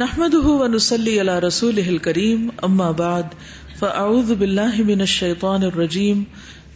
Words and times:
نحمده 0.00 0.42
ونسلي 0.42 1.20
على 1.20 1.40
رسوله 1.40 1.88
الكريم 1.88 2.48
اما 2.62 2.90
بعد 2.90 3.22
فاعوذ 3.78 4.34
بالله 4.34 4.82
من 4.84 5.00
الشيطان 5.00 5.62
الرجيم، 5.62 6.24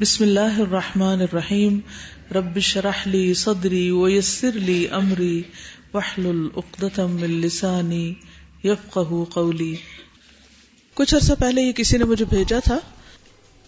بسم 0.00 0.24
الله 0.24 0.62
الرحمن 0.62 1.20
الرحيم، 1.20 1.78
رب 2.34 2.56
اشرح 2.56 3.08
لي 3.08 3.32
صدري 3.32 3.90
ويسر 3.90 4.52
لي 4.52 4.86
امري 4.90 5.42
واحلل 5.94 6.48
عقدة 6.56 7.06
من 7.06 7.30
لساني 7.30 8.12
يفقهوا 8.64 9.24
قولي۔ 9.24 9.74
کچھ 10.94 11.14
عرصہ 11.14 11.32
پہلے 11.38 11.62
یہ 11.62 11.72
کسی 11.72 11.98
نے 11.98 12.04
مجھے 12.04 12.24
بھیجا 12.24 12.58
تھا۔ 12.58 12.78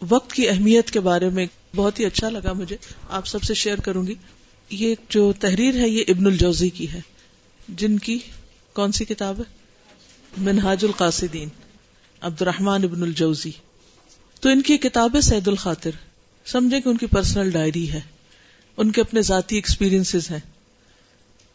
وقت 0.09 0.33
کی 0.33 0.49
اہمیت 0.49 0.91
کے 0.91 1.01
بارے 1.01 1.29
میں 1.29 1.47
بہت 1.77 2.01
ہی 2.01 2.05
اچھا 2.05 2.29
لگا 2.29 2.53
مجھے۔ 2.53 2.77
آپ 3.11 3.27
سب 3.27 3.43
سے 3.43 3.55
شیئر 3.55 3.79
کروں 3.79 4.07
گی۔ 4.07 4.15
یہ 4.71 4.95
جو 5.09 5.33
تحریر 5.33 5.75
ہے، 5.75 5.89
یہ 5.89 6.05
ابن 6.09 6.27
الجوزی 6.27 6.69
کی 6.69 6.93
ہے۔ 6.93 7.01
جن 7.69 7.99
کی 7.99 8.19
کون 8.75 8.93
سی 8.93 9.05
کتاب 9.05 9.39
ہے؟ 9.39 9.45
منہاج 10.39 10.85
القاصدین 10.85 11.49
عبد 12.21 12.43
الرحمان 12.43 12.85
ابن 12.85 13.03
الجوزی۔ 13.03 13.51
تو 14.41 14.49
ان 14.49 14.63
کی 14.63 14.79
کتاب 14.79 15.17
ہے 15.17 15.21
سید 15.21 15.49
الخاطر۔ 15.49 15.91
سمجھے 16.47 16.81
کہ 16.81 16.89
ان 16.89 16.97
کی 16.97 17.07
پرسنل 17.07 17.51
ڈائری 17.51 17.93
ہے۔ 17.93 18.01
ان 18.77 18.93
کے 18.93 19.01
اپنے 19.01 19.23
ذاتی 19.23 19.57
ایکسپیرینس 19.57 20.15
ہیں۔ 20.31 20.39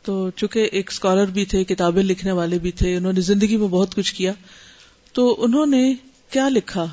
تو 0.04 0.30
چونکہ 0.36 0.70
ایک 0.72 0.90
اسکالر 0.92 1.26
بھی 1.26 1.46
تھے، 1.46 1.64
کتابیں 1.64 2.04
لکھنے 2.04 2.32
والے 2.32 2.60
بھی 2.60 2.72
تھے، 2.72 2.96
انہوں 2.96 3.14
نے 3.14 3.22
زندگی 3.22 3.58
میں 3.58 3.68
بہت 3.68 3.96
کچھ 3.96 4.16
کیا۔ 4.16 4.34
تو 5.14 5.44
انہوں 5.44 5.66
نے 5.66 5.94
کیا 6.30 6.50
لکھا؟ 6.50 6.86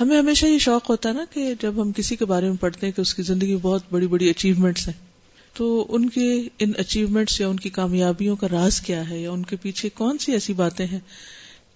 ہمیں 0.00 0.18
ہمیشہ 0.18 0.46
یہ 0.46 0.58
شوق 0.58 0.90
ہوتا 0.90 1.08
ہے 1.08 1.14
نا 1.14 1.24
کہ 1.30 1.54
جب 1.60 1.82
ہم 1.82 1.92
کسی 1.92 2.16
کے 2.16 2.24
بارے 2.24 2.48
میں 2.48 2.56
پڑھتے 2.56 2.86
ہیں 2.86 2.92
کہ 2.92 3.00
اس 3.00 3.14
کی 3.14 3.22
زندگی 3.22 3.50
میں 3.50 3.62
بہت 3.62 3.82
بڑی 3.90 4.06
بڑی 4.06 4.30
اچیومنٹس 4.30 4.88
ہیں۔ 4.88 5.11
تو 5.54 5.86
ان 5.88 6.08
کے 6.08 6.48
ان 6.58 6.72
اچیومنٹس 6.78 7.40
یا 7.40 7.48
ان 7.48 7.56
کی 7.56 7.70
کامیابیوں 7.70 8.36
کا 8.36 8.46
راز 8.52 8.80
کیا 8.80 9.10
ہے 9.10 9.18
یا 9.18 9.30
ان 9.30 9.42
کے 9.42 9.56
پیچھے 9.56 9.88
کون 9.88 10.18
سی 10.18 10.32
ایسی 10.32 10.52
باتیں 10.52 10.86
ہیں 10.86 11.00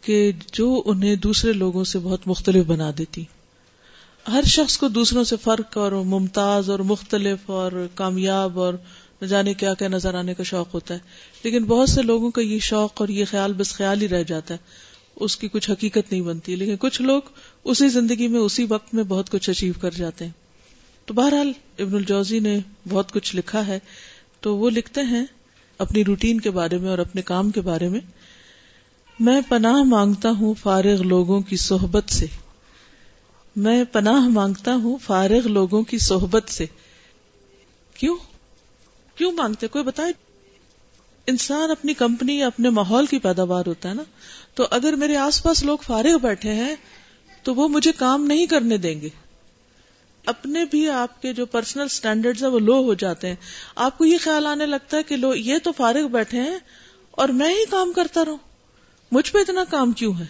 کہ 0.01 0.33
جو 0.53 0.83
انہیں 0.87 1.17
دوسرے 1.17 1.53
لوگوں 1.53 1.85
سے 1.85 1.99
بہت 1.99 2.27
مختلف 2.27 2.65
بنا 2.65 2.91
دیتی؟ 2.99 3.25
ہر 4.33 4.43
شخص 4.47 4.79
کو 4.79 4.89
دوسروں 4.89 5.25
سے 5.25 5.37
فرق 5.43 5.79
اور 5.79 5.93
ممتاز 5.93 6.71
اور 6.71 6.79
مختلف 6.79 7.51
اور 7.51 7.87
کامیاب 7.95 8.61
اور 8.61 8.75
نہ 9.23 9.27
جانے 9.27 9.55
کیا 9.55 9.75
کیا 9.75 9.89
نظر 9.89 10.15
آنے 10.15 10.35
کا 10.35 10.43
شوق 10.43 10.75
ہوتا 10.75 10.95
ہے، 10.95 10.99
لیکن 11.45 11.65
بہت 11.65 11.89
سے 11.89 12.03
لوگوں 12.03 12.31
کا 12.31 12.41
یہ 12.41 12.59
شوق 12.59 13.01
اور 13.01 13.09
یہ 13.09 13.25
خیال 13.31 13.53
بس 13.53 13.75
خیال 13.75 14.03
ہی 14.03 14.09
رہ 14.09 14.23
جاتا 14.23 14.55
ہے، 14.55 14.59
اس 15.17 15.37
کی 15.37 15.49
کچھ 15.49 15.71
حقیقت 15.71 16.11
نہیں 16.11 16.23
بنتی، 16.23 16.57
لیکن 16.57 16.77
کچھ 16.81 17.03
لوگ 17.03 17.23
اسی 17.65 17.89
زندگی 17.89 18.29
میں 18.29 18.41
اسی 18.41 18.67
وقت 18.69 18.95
میں 18.95 19.05
بہت 19.05 19.31
کچھ 19.31 19.51
اچیو 19.51 19.73
کر 19.81 19.91
جاتے 19.91 20.25
ہیں۔ 20.25 20.46
تو 21.07 21.15
بہرحال 21.15 21.53
ابن 21.79 21.95
الجوزی 21.95 22.39
نے 22.39 22.59
بہت 22.89 23.13
کچھ 23.13 23.37
لکھا 23.37 23.67
ہے 23.67 23.79
تو 24.41 24.57
وہ 24.57 24.71
لکھتے 24.71 25.01
ہیں 25.01 25.27
اپنی 25.79 26.05
روٹین 26.05 26.41
کے 26.41 26.51
بارے 26.51 26.79
میں 26.79 26.91
اور 26.91 26.99
اپنے 26.99 27.23
کام 27.23 27.51
کے 27.51 27.61
بارے 27.61 27.89
میں۔ 27.89 28.01
میں 29.21 29.41
پناہ 29.49 29.83
مانگتا 29.83 30.31
ہوں 30.31 30.55
فارغ 30.55 31.03
لوگوں 31.03 31.41
کی 31.41 31.57
صحبت 31.57 32.13
سے۔ 32.13 32.27
میں 33.57 33.85
پناہ 33.85 34.29
مانگتا 34.29 34.75
ہوں 34.75 34.99
فارغ 35.05 35.49
لوگوں 35.49 35.83
کی 35.83 35.99
صحبت 35.99 36.51
سے۔ 36.51 36.67
کیوں؟ 37.95 38.17
کیوں 39.15 39.33
مانگتے؟ 39.33 39.67
کوئی 39.67 39.85
بتائے؟ 39.85 40.13
انسان 41.27 41.71
اپنی 41.71 41.95
کمپنی 41.95 42.39
یا 42.39 42.47
اپنے 42.47 42.71
ماحول 42.71 43.07
کی 43.07 43.19
پیداوار 43.19 43.67
ہوتا 43.67 43.89
ہے 43.89 43.95
نا۔ 43.95 44.03
تو 44.55 44.67
اگر 44.71 44.93
میرے 44.93 45.17
آس 45.17 45.43
پاس 45.43 45.63
لوگ 45.63 45.79
فارغ 45.79 46.19
بیٹھے 46.23 46.53
ہیں 46.53 46.75
تو 47.43 47.55
وہ 47.55 47.69
مجھے 47.69 47.93
کام 47.93 48.25
نہیں 48.25 48.47
کرنے 48.47 48.77
دیں 48.77 49.01
گے۔ 49.01 49.09
اپنے 50.27 50.65
بھی 50.65 50.91
آپ 50.91 51.23
کے 51.23 51.33
جو 51.33 51.47
پرسنل 51.47 51.85
اسٹینڈرڈ 51.85 52.43
وہ 52.43 52.59
لو 52.59 52.83
ہو 52.83 52.95
جاتے 52.95 53.29
ہیں۔ 53.29 53.35
آپ 53.77 53.99
کو 53.99 54.05
یہ 54.05 54.19
خیال 54.21 54.47
آنے 54.47 54.67
لگتا 54.67 54.97
ہے 54.97 55.03
کہ 55.03 55.17
لو، 55.17 55.35
یہ 55.35 55.59
تو 55.63 55.73
فارغ 55.73 56.07
بیٹھے 56.07 56.41
ہیں 56.41 56.59
اور 57.11 57.29
میں 57.29 57.51
ہی 57.51 57.65
کام 57.71 57.93
کرتا 57.93 58.25
رہوں۔ 58.25 58.37
مجھ 59.13 59.33
پہ 59.33 59.39
اتنا 59.39 59.65
کام 59.65 59.93
کیوں 59.93 60.15
ہے؟ 60.19 60.25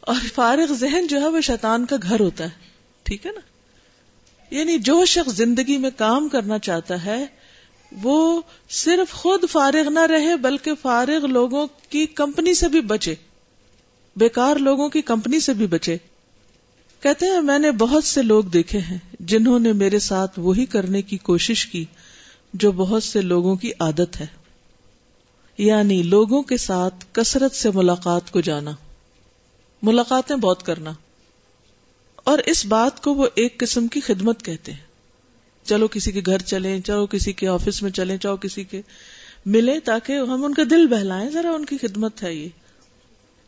اور 0.00 0.14
فارغ 0.34 0.72
ذہن 0.72 1.06
جو 1.06 1.20
ہے 1.20 1.28
وہ 1.28 1.40
شیطان 1.40 1.86
کا 1.86 1.96
گھر 2.02 2.20
ہوتا 2.20 2.44
ہے۔ 2.44 2.50
ٹھیک 3.02 3.26
ہے 3.26 3.32
نا؟ 3.32 3.40
یعنی 4.54 4.78
جو 4.78 5.04
شخص 5.04 5.32
زندگی 5.32 5.76
میں 5.76 5.90
کام 5.96 6.28
کرنا 6.28 6.58
چاہتا 6.58 7.04
ہے، 7.04 7.26
وہ 8.02 8.42
صرف 8.70 9.12
خود 9.12 9.44
فارغ 9.50 9.88
نہ 9.88 10.00
رہے، 10.00 10.36
بلکہ 10.36 10.70
فارغ 10.82 11.26
لوگوں 11.26 11.66
کی 11.88 12.06
کمپنی 12.06 12.54
سے 12.54 12.68
بھی 12.68 12.80
بچے۔ 12.80 13.14
بیکار 14.16 14.56
لوگوں 14.56 14.88
کی 14.88 15.02
کمپنی 15.02 15.40
سے 15.40 15.52
بھی 15.52 15.66
بچے۔ 15.66 15.96
کہتے 17.02 17.26
ہیں، 17.26 17.40
میں 17.40 17.58
نے 17.58 17.70
بہت 17.70 18.04
سے 18.04 18.22
لوگ 18.22 18.44
دیکھے 18.44 18.78
ہیں 18.78 18.98
جنہوں 19.20 19.58
نے 19.58 19.72
میرے 19.72 19.98
ساتھ 19.98 20.38
وہی 20.38 20.66
کرنے 20.66 21.02
کی 21.02 21.16
کوشش 21.16 21.66
کی 21.66 21.84
جو 22.54 22.72
بہت 22.72 23.02
سے 23.02 23.20
لوگوں 23.20 23.56
کی 23.56 23.72
عادت 23.78 24.20
ہے۔ 24.20 24.26
یعنی 25.58 26.02
لوگوں 26.02 26.42
کے 26.42 26.56
ساتھ 26.56 27.04
کثرت 27.12 27.54
سے 27.54 27.70
ملاقات 27.74 28.30
کو 28.30 28.40
جانا۔ 28.40 28.70
ملاقاتیں 29.82 30.36
بہت 30.36 30.62
کرنا۔ 30.62 30.92
اور 32.16 32.38
اس 32.46 32.66
بات 32.66 33.02
کو 33.02 33.14
وہ 33.14 33.26
ایک 33.34 33.58
قسم 33.58 33.88
کی 33.88 34.00
خدمت 34.00 34.42
کہتے 34.42 34.72
ہیں۔ 34.72 34.86
چلو 35.64 35.88
کسی 35.88 36.12
کے 36.12 36.20
گھر 36.26 36.38
چلیں، 36.38 36.80
چلو 36.80 37.06
کسی 37.06 37.32
کے 37.32 37.48
آفس 37.48 37.82
میں 37.82 37.90
چلیں، 37.90 38.16
چلو 38.16 38.36
کسی 38.36 38.64
کے 38.64 38.82
ملے 39.46 39.80
تاکہ 39.80 40.12
ہم 40.12 40.44
ان 40.44 40.54
کا 40.54 40.62
دل 40.70 40.86
بہلائیں۔ 40.86 41.30
ذرا 41.30 41.50
ان 41.50 41.64
کی 41.64 41.76
خدمت 41.78 42.22
ہے 42.22 42.34
یہ۔ 42.34 42.48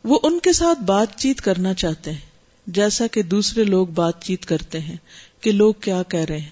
وہ 0.03 0.19
ان 0.23 0.39
کے 0.39 0.53
ساتھ 0.53 0.79
بات 0.79 1.07
چیت 1.17 1.41
کرنا 1.41 1.73
چاہتے 1.73 2.11
ہیں۔ 2.11 2.34
جیسا 2.67 3.07
کہ 3.07 3.21
دوسرے 3.21 3.63
لوگ 3.63 3.87
بات 3.87 4.23
چیت 4.23 4.45
کرتے 4.45 4.79
ہیں 4.79 4.97
کہ 5.41 5.51
لوگ 5.51 5.73
کیا 5.73 6.03
کہہ 6.03 6.19
رہے 6.19 6.39
ہیں۔ 6.39 6.49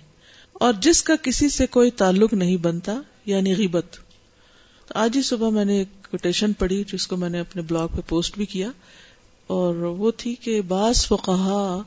اور 0.53 0.73
جس 0.73 1.03
کا 1.03 1.15
کسی 1.15 1.49
سے 1.49 1.67
کوئی 1.67 1.91
تعلق 1.91 2.33
نہیں 2.33 2.57
بنتا 2.57 3.01
یعنی 3.25 3.57
غیبت۔ 3.57 3.85
آج 4.89 5.17
ہی 5.17 5.21
صبح 5.21 5.49
میں 5.49 5.65
نے 5.65 5.77
ایک 5.77 6.11
کوٹیشن 6.11 6.53
پڑھی، 6.53 6.83
جس 6.93 7.07
کو 7.07 7.17
میں 7.17 7.29
نے 7.29 7.39
اپنے 7.39 7.61
بلاگ 7.61 7.87
پہ 7.87 8.01
پوسٹ 8.07 8.37
بھی 8.37 8.45
کیا۔ 8.45 8.69
اور 9.47 9.75
وہ 9.75 10.11
تھی 10.17 10.35
کہ 10.35 10.61
بعض 10.61 11.05
فقہا 11.07 11.81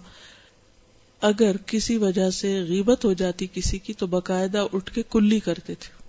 اگر 1.20 1.56
کسی 1.56 1.96
وجہ 1.96 2.30
سے 2.30 2.60
غیبت 2.68 3.04
ہو 3.04 3.12
جاتی 3.12 3.46
کسی 3.52 3.78
کی، 3.78 3.92
تو 3.92 4.06
باقاعدہ 4.06 4.66
اٹھ 4.72 4.94
کے 4.94 5.02
کلی 5.10 5.40
کرتے 5.40 5.74
تھے۔ 5.74 6.02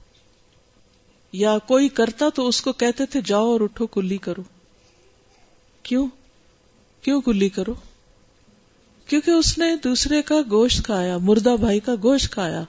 یا 1.32 1.58
کوئی 1.58 1.90
کرتا 1.90 2.30
تو 2.30 2.48
اس 2.48 2.62
کو 2.62 2.74
کہتے 2.74 3.06
تھے، 3.06 3.20
جاؤ 3.26 3.46
اور 3.46 3.62
اٹھو 3.62 3.88
کلی 3.88 4.18
کرو۔ 4.18 4.44
کیوں؟ 5.84 6.08
کیوں 7.02 7.22
کلی 7.22 7.50
کرو؟ 7.50 7.74
کیونکہ 9.08 9.32
اس 9.32 9.58
نے 9.58 9.76
دوسرے 9.76 10.22
کا 10.22 10.36
گوشت 10.52 10.84
کھایا، 10.84 11.18
مردہ 11.18 11.56
بھائی 11.60 11.80
کا 11.80 11.96
گوشت 12.04 12.32
کھایا 12.32 12.64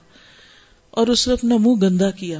اور 0.91 1.07
اس 1.07 1.27
نے 1.27 1.33
اپنا 1.33 1.57
منہ 1.57 1.73
گندا 1.73 2.11
کیا۔ 2.11 2.39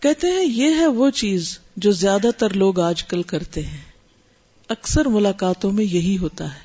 کہتے 0.00 0.26
ہیں 0.26 0.44
یہ 0.44 0.74
ہے 0.74 0.86
وہ 0.86 1.10
چیز 1.10 1.58
جو 1.76 1.92
زیادہ 1.92 2.30
تر 2.38 2.50
لوگ 2.54 2.80
آج 2.80 3.04
کل 3.04 3.22
کرتے 3.22 3.66
ہیں۔ 3.66 3.80
اکثر 4.68 5.04
ملاقاتوں 5.04 5.72
میں 5.72 5.84
یہی 5.84 6.18
ہوتا 6.18 6.54
ہے۔ 6.54 6.60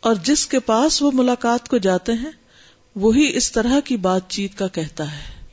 اور 0.00 0.14
جس 0.14 0.46
کے 0.46 0.60
پاس 0.60 1.02
وہ 1.02 1.10
ملاقات 1.14 1.68
کو 1.68 1.78
جاتے 1.78 2.12
ہیں، 2.12 2.30
وہی 2.96 3.36
اس 3.36 3.52
طرح 3.52 3.80
کی 3.80 3.96
بات 3.96 4.22
چیت 4.28 4.58
کا 4.58 4.68
کہتا 4.68 5.12
ہے۔ 5.12 5.44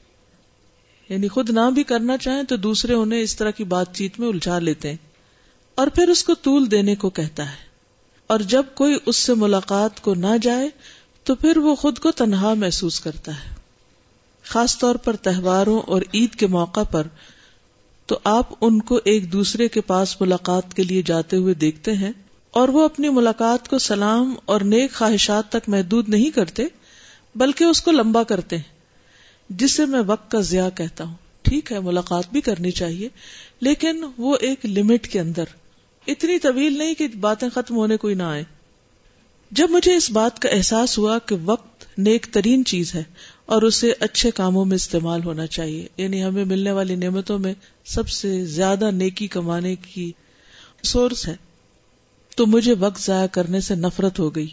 یعنی 1.10 1.28
خود 1.28 1.50
نہ 1.50 1.72
بھی 1.74 1.84
کرنا 1.84 2.18
چاہیں 2.18 2.44
تو 2.44 2.56
دوسرے 2.56 2.94
انہیں 2.94 3.22
اس 3.22 3.36
طرح 3.36 3.52
کی 3.52 3.64
بات 3.64 3.96
چیت 3.96 4.20
میں 4.20 4.28
الجھا 4.28 4.60
لیتے 4.60 4.90
ہیں۔ 4.90 4.98
اور 5.76 5.88
پھر 5.88 6.10
اس 6.10 6.24
کو 6.24 6.34
طول 6.36 6.72
دینے 6.72 6.96
کو 6.96 7.10
کہتا 7.10 7.52
ہے۔ 7.52 7.73
اور 8.28 8.40
جب 8.40 8.64
کوئی 8.74 8.98
اس 9.06 9.16
سے 9.16 9.34
ملاقات 9.34 10.02
کو 10.02 10.14
نہ 10.14 10.38
جائے 10.42 10.70
تو 11.24 11.36
پھر 11.36 11.58
وہ 11.58 11.76
خود 11.76 12.00
کو 12.00 12.12
تنہا 12.12 12.54
محسوس 12.54 13.00
کرتا 13.00 13.32
ہے۔ 13.32 13.54
خاص 14.44 14.78
طور 14.78 14.96
پر 14.96 15.16
تہواروں 15.16 15.80
اور 15.80 16.02
عید 16.14 16.36
کے 16.36 16.48
موقع 16.48 16.84
پر 16.84 17.08
تو 18.06 18.20
آپ 18.24 18.50
ان 18.62 18.82
کو 18.82 19.00
ایک 19.06 19.34
دوسرے 19.34 19.68
کے 19.68 19.82
پاس 19.82 20.22
ملاقات 20.22 20.74
کے 20.74 20.84
لیے 20.84 21.02
جاتے 21.02 21.38
ہوئے 21.38 21.54
دیکھتے 21.54 21.94
ہیں 21.94 22.12
اور 22.52 22.68
وہ 22.68 22.86
اپنی 22.86 23.10
ملاقات 23.10 23.68
کو 23.68 23.78
سلام 23.78 24.36
اور 24.46 24.62
نیک 24.62 24.94
خواہشات 24.94 25.50
تک 25.50 25.70
محدود 25.70 26.10
نہیں 26.10 26.30
کرتے، 26.30 26.66
بلکہ 27.36 27.64
اس 27.64 27.82
کو 27.82 27.92
لمبا 27.92 28.24
کرتے 28.24 28.58
ہیں، 28.58 28.74
جسے 29.50 29.86
میں 29.86 30.02
وقت 30.08 30.32
کا 30.32 30.40
ضیاع 30.40 30.70
کہتا 30.70 31.04
ہوں۔ 31.04 31.16
ٹھیک 31.42 31.72
ہے، 31.72 31.80
ملاقات 31.80 32.24
بھی 32.32 32.42
کرنی 32.42 32.72
چاہیے، 32.72 33.10
لیکن 33.62 34.06
وہ 34.18 34.38
ایک 34.42 34.66
لمٹ 34.66 35.08
کے 35.08 35.20
اندر۔ 35.20 35.44
اتنی 36.08 36.40
طویل 36.40 36.78
نہیں 36.78 36.94
کہ 36.94 37.08
باتیں 37.08 37.50
ختم 37.50 37.76
ہونے 37.76 37.98
کوئی 37.98 38.16
نہ 38.16 38.24
آئے۔ 38.24 38.44
جب 39.52 39.70
مجھے 39.70 39.96
اس 39.96 40.12
بات 40.12 40.40
کا 40.40 40.50
احساس 40.50 40.98
ہوا 40.98 41.20
کہ 41.20 41.36
وقت 41.46 41.86
نیک 41.98 42.28
ترین 42.32 42.66
چیز 42.66 42.96
ہے 42.96 43.04
اور 43.46 43.62
اسے 43.62 43.94
اچھے 44.00 44.32
کاموں 44.32 44.66
میں 44.66 44.76
استعمال 44.76 45.24
ہونا 45.24 45.48
چاہیے 45.48 45.88
یعنی 45.98 46.24
ہمیں 46.24 46.46
ملنے 46.46 46.72
والی 46.72 46.96
نعمتوں 46.96 47.40
میں 47.40 47.54
سب 47.86 48.10
سے 48.10 48.46
زیادہ 48.46 48.92
نیکی 48.92 49.28
کمانے 49.28 49.76
کی 49.76 50.12
سورس 50.84 51.28
ہے، 51.28 51.36
تو 52.36 52.46
مجھے 52.46 52.74
وقت 52.74 53.02
ضائع 53.02 53.28
کرنے 53.28 53.62
سے 53.62 53.76
نفرت 53.76 54.20
ہو 54.20 54.36
گئی۔ 54.36 54.48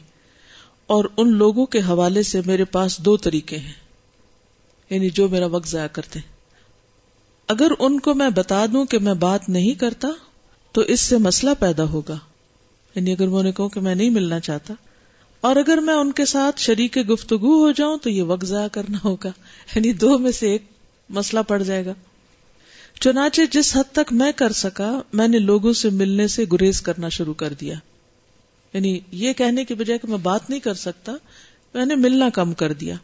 اور 0.87 1.05
ان 1.17 1.33
لوگوں 1.33 1.67
کے 1.67 1.79
حوالے 1.79 2.23
سے 2.23 2.41
میرے 2.47 2.65
پاس 2.65 2.99
دو 2.99 3.17
طریقے 3.17 3.59
ہیں 3.59 3.73
یعنی 4.91 5.11
جو 5.11 5.29
میرا 5.29 5.47
وقت 5.47 5.69
ضائع 5.69 5.87
کرتے۔ 5.87 6.19
ہیں 6.19 6.33
اگر 7.49 7.73
ان 7.79 8.01
کو 8.01 8.15
میں 8.15 8.31
بتا 8.31 8.67
دوں 8.67 8.85
کہ 8.85 8.99
میں 8.99 9.15
بات 9.15 9.49
نہیں 9.49 9.75
کرتا 9.75 10.09
تو 10.73 10.81
اس 10.81 11.01
سے 11.01 11.19
مسئلہ 11.19 11.51
پیدا 11.59 11.85
ہوگا۔ 11.85 12.19
یعنی 12.95 13.13
اگر 13.13 13.29
میں 13.29 13.39
انہیں 13.39 13.53
کہوں 13.53 13.69
کہ 13.69 13.81
میں 13.81 13.95
نہیں 13.95 14.11
ملنا 14.11 14.41
چاہتا، 14.41 14.75
اور 15.41 15.57
اگر 15.57 15.79
میں 15.79 15.95
ان 15.95 16.13
کے 16.13 16.25
ساتھ 16.25 16.61
شریک 16.61 16.99
گفتگو 17.11 17.65
ہو 17.65 17.73
جاؤں 17.73 17.99
تو 17.99 18.11
یہ 18.11 18.23
وقت 18.23 18.45
ضائع 18.45 18.69
کرنا 18.69 18.99
ہوگا۔ 19.05 19.29
یعنی 19.75 19.93
دو 19.93 20.19
میں 20.19 20.33
سے 20.33 20.51
ایک 20.51 20.63
مسئلہ 21.09 21.41
پڑ 21.49 21.63
جائے 21.63 21.87
گا۔ 21.87 21.95
چنانچہ 23.01 23.41
جس 23.51 23.77
حد 23.77 23.93
تک 23.93 24.13
میں 24.13 24.33
کر 24.33 24.53
سکا، 24.53 25.01
میں 25.13 25.29
نے 25.29 25.39
لوگوں 25.39 25.73
سے 25.73 25.91
ملنے 25.91 26.29
سے 26.29 26.45
گریز 26.53 26.83
کرنا 26.83 27.09
شروع 27.09 27.35
کر 27.35 27.53
دیا۔ 27.53 27.75
یعنی 28.75 29.01
یہ 29.13 29.33
کہنے 29.33 29.65
کی 29.65 29.75
بجائے 29.75 29.99
کہ 29.99 30.09
میں 30.09 30.19
بات 30.19 30.51
نہیں 30.51 30.61
کر 30.61 30.75
سکتا، 30.75 31.13
میں 31.75 31.85
نے 31.85 31.95
ملنا 31.95 32.29
کم 32.29 32.53
کر 32.53 32.73
دیا۔ 32.73 32.95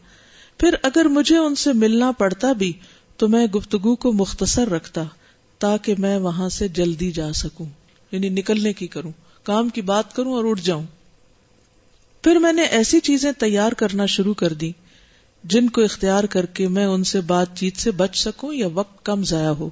پھر 0.59 0.75
اگر 0.83 1.05
مجھے 1.05 1.37
ان 1.37 1.55
سے 1.55 1.73
ملنا 1.73 2.13
پڑتا 2.13 2.53
بھی، 2.53 2.73
تو 3.17 3.29
میں 3.29 3.47
گفتگو 3.47 3.97
کو 3.97 4.13
مختصر 4.13 4.69
رکھتا۔ 4.69 5.03
تاکہ 5.59 5.95
میں 5.99 6.19
وہاں 6.19 6.49
سے 6.49 6.69
جلدی 6.69 7.11
جا 7.11 7.33
سکوں 7.33 7.67
یعنی 8.13 8.29
نکلنے 8.29 8.73
کی 8.73 8.87
کروں، 8.87 9.13
کام 9.43 9.69
کی 9.69 9.83
بات 9.83 10.15
کروں 10.17 10.33
اور 10.33 10.45
اٹھ 10.45 10.63
جاؤں۔ 10.63 10.85
پھر 12.23 12.37
میں 12.37 12.53
نے 12.53 12.63
ایسی 12.63 13.01
چیزیں 13.01 13.33
تیار 13.33 13.73
کرنا 13.73 14.07
شروع 14.07 14.35
کر 14.35 14.53
دی 14.53 14.73
جن 15.45 15.69
کو 15.69 15.83
اختیار 15.83 16.25
کر 16.25 16.47
کے 16.47 16.69
میں 16.69 16.87
ان 16.87 17.05
سے 17.05 17.21
بات 17.21 17.57
چیت 17.57 17.77
سے 17.77 17.91
بچ 17.91 18.19
سکوں 18.19 18.55
یا 18.55 18.69
وقت 18.75 19.05
کم 19.05 19.25
ضائع 19.25 19.49
ہو۔ 19.49 19.71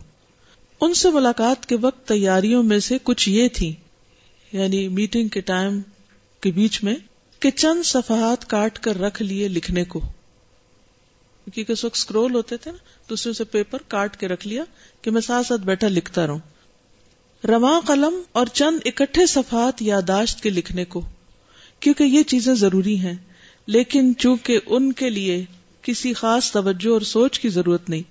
ان 0.80 0.94
سے 0.94 1.10
ملاقات 1.10 1.66
کے 1.66 1.76
وقت 1.80 2.08
تیاریوں 2.08 2.62
میں 2.62 2.78
سے 2.78 2.98
کچھ 3.02 3.28
یہ 3.28 3.48
تھی 3.48 3.74
یعنی 4.52 4.88
میٹنگ 4.88 5.28
کے 5.28 5.40
ٹائم 5.40 5.80
کے 6.40 6.50
بیچ 6.50 6.84
میں 6.84 6.94
کہ 7.40 7.50
چند 7.50 7.82
صفحات 7.86 8.50
کاٹ 8.50 8.78
کر 8.78 9.00
رکھ 9.00 9.22
لیے 9.22 9.48
لکھنے 9.48 9.84
کو۔ 9.84 10.00
کیونکہ 11.54 11.72
اس 11.72 11.84
وقت 11.84 11.96
اسکرول 11.96 12.34
ہوتے 12.34 12.56
تھے 12.56 12.70
نا 12.70 12.78
دوسرے 13.10 13.32
سے 13.32 13.44
پیپر 13.44 13.78
کاٹ 13.88 14.16
کے 14.16 14.28
رکھ 14.28 14.48
لیا 14.48 14.64
کہ 15.02 15.10
میں 15.10 15.20
ساتھ 15.20 15.46
ساتھ 15.46 15.60
بیٹھا 15.60 15.88
لکھتا 15.88 16.26
رہوں۔ 16.26 16.38
رواں 17.44 17.80
قلم 17.80 18.14
اور 18.32 18.46
چند 18.46 18.78
اکٹھے 18.84 19.26
صفحات 19.26 19.82
یاداشت 19.82 20.42
کے 20.42 20.50
لکھنے 20.50 20.84
کو، 20.84 21.00
کیونکہ 21.80 22.04
یہ 22.04 22.22
چیزیں 22.22 22.54
ضروری 22.54 22.98
ہیں، 22.98 23.14
لیکن 23.66 24.12
چونکہ 24.18 24.58
ان 24.66 24.92
کے 24.92 25.10
لیے 25.10 25.44
کسی 25.82 26.12
خاص 26.12 26.52
توجہ 26.52 26.92
اور 26.92 27.00
سوچ 27.00 27.40
کی 27.40 27.48
ضرورت 27.48 27.90
نہیں، 27.90 28.02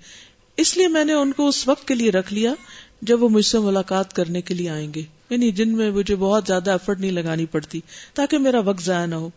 اس 0.58 0.78
لیے 0.78 0.88
میں 0.88 1.06
نے 1.06 1.14
ان 1.14 1.32
کو 1.32 1.48
اس 1.48 1.68
وقت 1.68 1.88
کے 1.88 1.96
لیے 1.96 2.12
رکھ 2.12 2.34
لیا 2.34 2.54
جب 3.02 3.24
وہ 3.24 3.30
مجھ 3.30 3.46
سے 3.46 3.60
ملاقات 3.60 4.14
کرنے 4.14 4.42
کے 4.42 4.54
لیے 4.54 4.70
آئیں 4.70 4.94
گے۔ 4.94 5.04
یعنی 5.30 5.52
جن 5.52 5.70
میں 5.70 5.92
مجھے 5.92 6.16
بہت 6.16 6.44
زیادہ 6.48 6.72
ایفرٹ 6.72 7.00
نہیں 7.00 7.12
لگانی 7.12 7.46
پڑتی، 7.46 7.82
تاکہ 8.14 8.38
میرا 8.38 8.60
وقت 8.60 8.84
ضائع 8.84 9.06
نہ 9.06 9.16
ہو۔ 9.16 9.30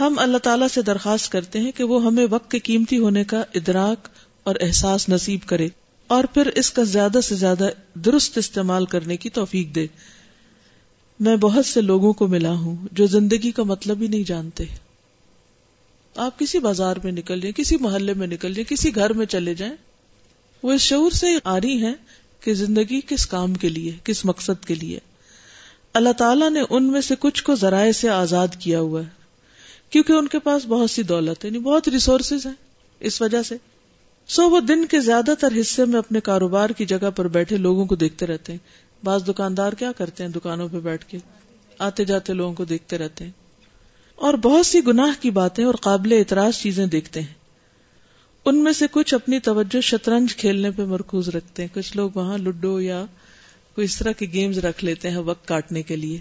ہم 0.00 0.18
اللہ 0.18 0.38
تعالیٰ 0.38 0.68
سے 0.68 0.82
درخواست 0.82 1.32
کرتے 1.32 1.60
ہیں 1.60 1.72
کہ 1.72 1.84
وہ 1.84 2.04
ہمیں 2.04 2.26
وقت 2.30 2.50
کے 2.50 2.58
قیمتی 2.58 2.98
ہونے 2.98 3.24
کا 3.24 3.42
ادراک 3.54 4.08
اور 4.42 4.54
احساس 4.60 5.08
نصیب 5.08 5.40
کرے 5.46 5.68
اور 6.06 6.24
پھر 6.24 6.46
اس 6.46 6.70
کا 6.70 6.82
زیادہ 6.82 7.18
سے 7.24 7.34
زیادہ 7.34 7.68
درست 7.94 8.38
استعمال 8.38 8.86
کرنے 8.86 9.16
کی 9.16 9.30
توفیق 9.30 9.74
دے۔ 9.74 9.86
میں 11.20 11.36
بہت 11.36 11.66
سے 11.66 11.80
لوگوں 11.80 12.12
کو 12.12 12.26
ملا 12.26 12.50
ہوں 12.50 12.76
جو 12.92 13.06
زندگی 13.06 13.50
کا 13.50 13.62
مطلب 13.62 14.02
ہی 14.02 14.06
نہیں 14.06 14.22
جانتے۔ 14.22 14.64
آپ 16.16 16.38
کسی 16.38 16.58
بازار 16.58 16.96
میں 17.04 17.12
نکل 17.12 17.40
جائیں، 17.40 17.52
کسی 17.52 17.76
محلے 17.80 18.14
میں 18.14 18.26
نکل 18.26 18.54
جائیں، 18.54 18.70
کسی 18.70 18.94
گھر 18.94 19.12
میں 19.12 19.26
چلے 19.26 19.54
جائیں، 19.54 19.74
وہ 20.62 20.72
اس 20.72 20.80
شعور 20.80 21.10
سے 21.10 21.26
آ 21.44 21.60
رہی 21.60 21.84
ہیں 21.84 21.94
کہ 22.40 22.54
زندگی 22.54 23.00
کس 23.06 23.26
کام 23.26 23.54
کے 23.54 23.68
لیے، 23.68 23.92
کس 24.04 24.24
مقصد 24.24 24.64
کے 24.64 24.74
لیے۔ 24.74 24.98
اللہ 25.94 26.12
تعالیٰ 26.18 26.50
نے 26.50 26.60
ان 26.70 26.84
میں 26.84 27.00
سے 27.00 27.14
کچھ 27.20 27.44
کو 27.44 27.54
ذرائع 27.54 27.92
سے 27.92 28.08
آزاد 28.08 28.48
کیا 28.58 28.80
ہوا 28.80 29.00
ہے۔ 29.00 29.19
کیونکہ 29.90 30.12
ان 30.12 30.28
کے 30.28 30.38
پاس 30.38 30.66
بہت 30.66 30.90
سی 30.90 31.02
دولت 31.02 31.44
ہے 31.44 31.48
یعنی 31.48 31.58
بہت 31.58 31.88
ریسورسز 31.88 32.46
ہیں۔ 32.46 32.54
اس 33.00 33.22
وجہ 33.22 33.42
سے۔ 33.42 33.56
سو 34.26 34.50
وہ 34.50 34.60
دن 34.60 34.86
کے 34.86 35.00
زیادہ 35.00 35.34
تر 35.40 35.48
حصے 35.60 35.84
میں 35.84 35.98
اپنے 35.98 36.20
کاروبار 36.20 36.70
کی 36.70 36.86
جگہ 36.86 37.10
پر 37.16 37.28
بیٹھے 37.28 37.56
لوگوں 37.56 37.86
کو 37.86 37.96
دیکھتے 37.96 38.26
رہتے 38.26 38.52
ہیں۔ 38.52 38.58
بعض 39.04 39.28
دکاندار 39.28 39.72
کیا 39.72 39.92
کرتے 39.92 40.24
ہیں 40.24 40.30
دکانوں 40.30 40.68
پہ 40.72 40.80
بیٹھ 40.80 41.06
کے؟ 41.06 41.18
آتے 41.78 42.04
جاتے 42.04 42.32
لوگوں 42.32 42.54
کو 42.54 42.64
دیکھتے 42.64 42.98
رہتے 42.98 43.24
ہیں۔ 43.24 43.30
اور 44.16 44.34
بہت 44.34 44.66
سی 44.66 44.86
گناہ 44.86 45.22
کی 45.22 45.30
باتیں 45.30 45.64
اور 45.64 45.74
قابل 45.74 46.12
اعتراض 46.12 46.54
چیزیں 46.54 46.86
دیکھتے 46.86 47.20
ہیں۔ 47.20 47.34
ان 48.44 48.64
میں 48.64 48.72
سے 48.72 48.86
کچھ 48.90 49.14
اپنی 49.14 49.38
توجہ 49.38 49.80
شطرنج 49.80 50.36
کھیلنے 50.36 50.70
پہ 50.70 50.84
مرکوز 50.84 51.28
رکھتے 51.28 51.62
ہیں۔ 51.62 51.74
کچھ 51.74 51.96
لوگ 51.96 52.10
وہاں 52.14 52.38
لڈو 52.38 52.80
یا 52.80 53.04
کوئی 53.74 53.84
اس 53.84 53.98
طرح 53.98 54.12
کے 54.12 54.26
گیمز 54.32 54.58
رکھ 54.58 54.84
لیتے 54.84 55.10
ہیں 55.10 55.18
وقت 55.18 55.48
کاٹنے 55.48 55.82
کے 55.82 55.96
لیے۔ 55.96 56.18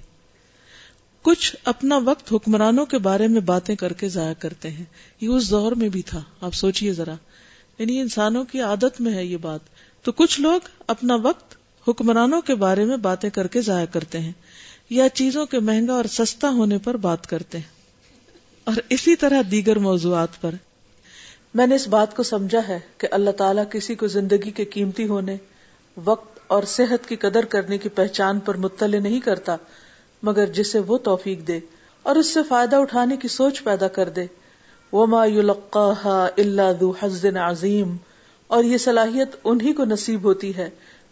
کچھ 1.21 1.56
اپنا 1.66 2.00
وقت 2.06 2.33
حکمرانوں 2.33 2.86
کے 2.86 2.98
بارے 2.98 3.27
میں 3.27 3.42
باتیں 3.42 3.75
کر 3.75 3.94
کے 3.94 4.10
ضائع 4.10 4.33
کرتے 4.39 4.69
ہیں۔ 4.69 4.83
یہ 5.21 5.27
اس 5.27 5.50
دور 5.50 5.71
میں 5.71 5.89
بھی 5.89 6.01
تھا۔ 6.01 6.21
آپ 6.42 6.54
سوچئے 6.54 6.94
ذرا۔ 6.94 7.13
یعنی 7.80 8.00
انسانوں 8.00 8.44
کی 8.44 8.62
عادت 8.62 9.01
میں 9.01 9.13
ہے 9.13 9.25
یہ 9.25 9.38
بات۔ 9.38 9.60
تو 10.01 10.12
کچھ 10.12 10.42
لوگ 10.42 10.60
اپنا 10.88 11.16
وقت 11.16 11.56
حکمرانوں 11.88 12.42
کے 12.42 12.56
بارے 12.56 12.86
میں 12.86 12.98
باتیں 12.98 13.30
کر 13.30 13.48
کے 13.48 13.62
ضائع 13.62 13.86
کرتے 13.86 14.19
ہیں 14.19 14.31
یا 14.89 15.10
چیزوں 15.10 15.45
کے 15.45 15.60
مہنگا 15.60 15.94
اور 15.94 16.06
سستا 16.06 16.50
ہونے 16.50 16.77
پر 16.77 16.98
بات 16.98 17.27
کرتے 17.27 17.57
ہیں۔ 17.57 17.80
اور 18.63 18.75
اسی 18.89 19.15
طرح 19.15 19.42
دیگر 19.51 19.80
موضوعات 19.80 20.42
پر۔ 20.42 20.56
میں 21.54 21.68
نے 21.68 21.75
اس 21.75 21.88
بات 21.88 22.15
کو 22.15 22.24
سمجھا 22.24 22.60
ہے 22.68 22.80
کہ 22.98 23.07
اللہ 23.12 23.31
تعالیٰ 23.31 23.63
کسی 23.72 23.95
کو 23.95 24.07
زندگی 24.07 24.51
کے 24.51 24.65
قیمتی 24.65 25.07
ہونے، 25.07 25.38
وقت 26.06 26.39
اور 26.48 26.63
صحت 26.63 27.10
کی 27.10 27.15
قدر 27.15 27.45
کرنے 27.45 27.77
کی 27.77 27.89
پہچان 27.89 28.39
پر 28.39 28.57
مطلع 28.57 29.00
نہیں 29.00 29.19
کرتا۔ 29.19 29.56
مگر 30.24 30.45
جسے 30.45 30.80
وہ 30.80 30.98
توفیق 30.98 31.48
دے 31.48 31.60
اور 32.04 32.16
اس 32.16 32.33
سے 32.33 32.39
فائدہ 32.44 32.75
اٹھانے 32.75 33.18
کی 33.18 33.27
سوچ 33.27 33.63
پیدا 33.63 33.88
کر 33.88 34.10
دے۔ 34.10 34.25
وہ 34.92 35.06
ما 35.06 35.24
اللہ 35.24 36.71
ذو 36.80 36.94
حظ 37.01 37.25
عظیم 37.25 37.98
اور 38.48 38.63
یہ 38.63 38.77
صلاحیت 38.77 39.30
انہی 39.44 39.74
کو 39.74 39.86
نصیب 39.86 40.24
ہوتی 40.24 40.56
ہے 40.56 40.69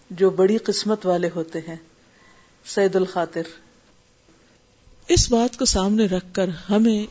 جو 0.10 0.30
بڑی 0.30 0.58
قسمت 0.58 1.06
والے 1.06 1.30
ہوتے 1.36 1.60
ہیں۔ 1.60 1.76
سید 2.66 2.96
الخاطر۔ 2.96 3.42
اس 5.08 5.32
بات 5.32 5.58
کو 5.58 5.66
سامنے 5.66 6.06
رکھ 6.06 6.26
کر 6.34 6.50
ہمیں 6.70 7.06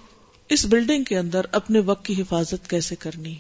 اس 0.48 0.66
بلڈنگ 0.66 1.04
کے 1.04 1.18
اندر 1.18 1.40
اپنے 1.52 1.80
وقت 1.80 2.04
کی 2.04 2.22
حفاظت 2.22 2.70
کیسے 2.70 2.96
کرنی؟ 2.96 3.34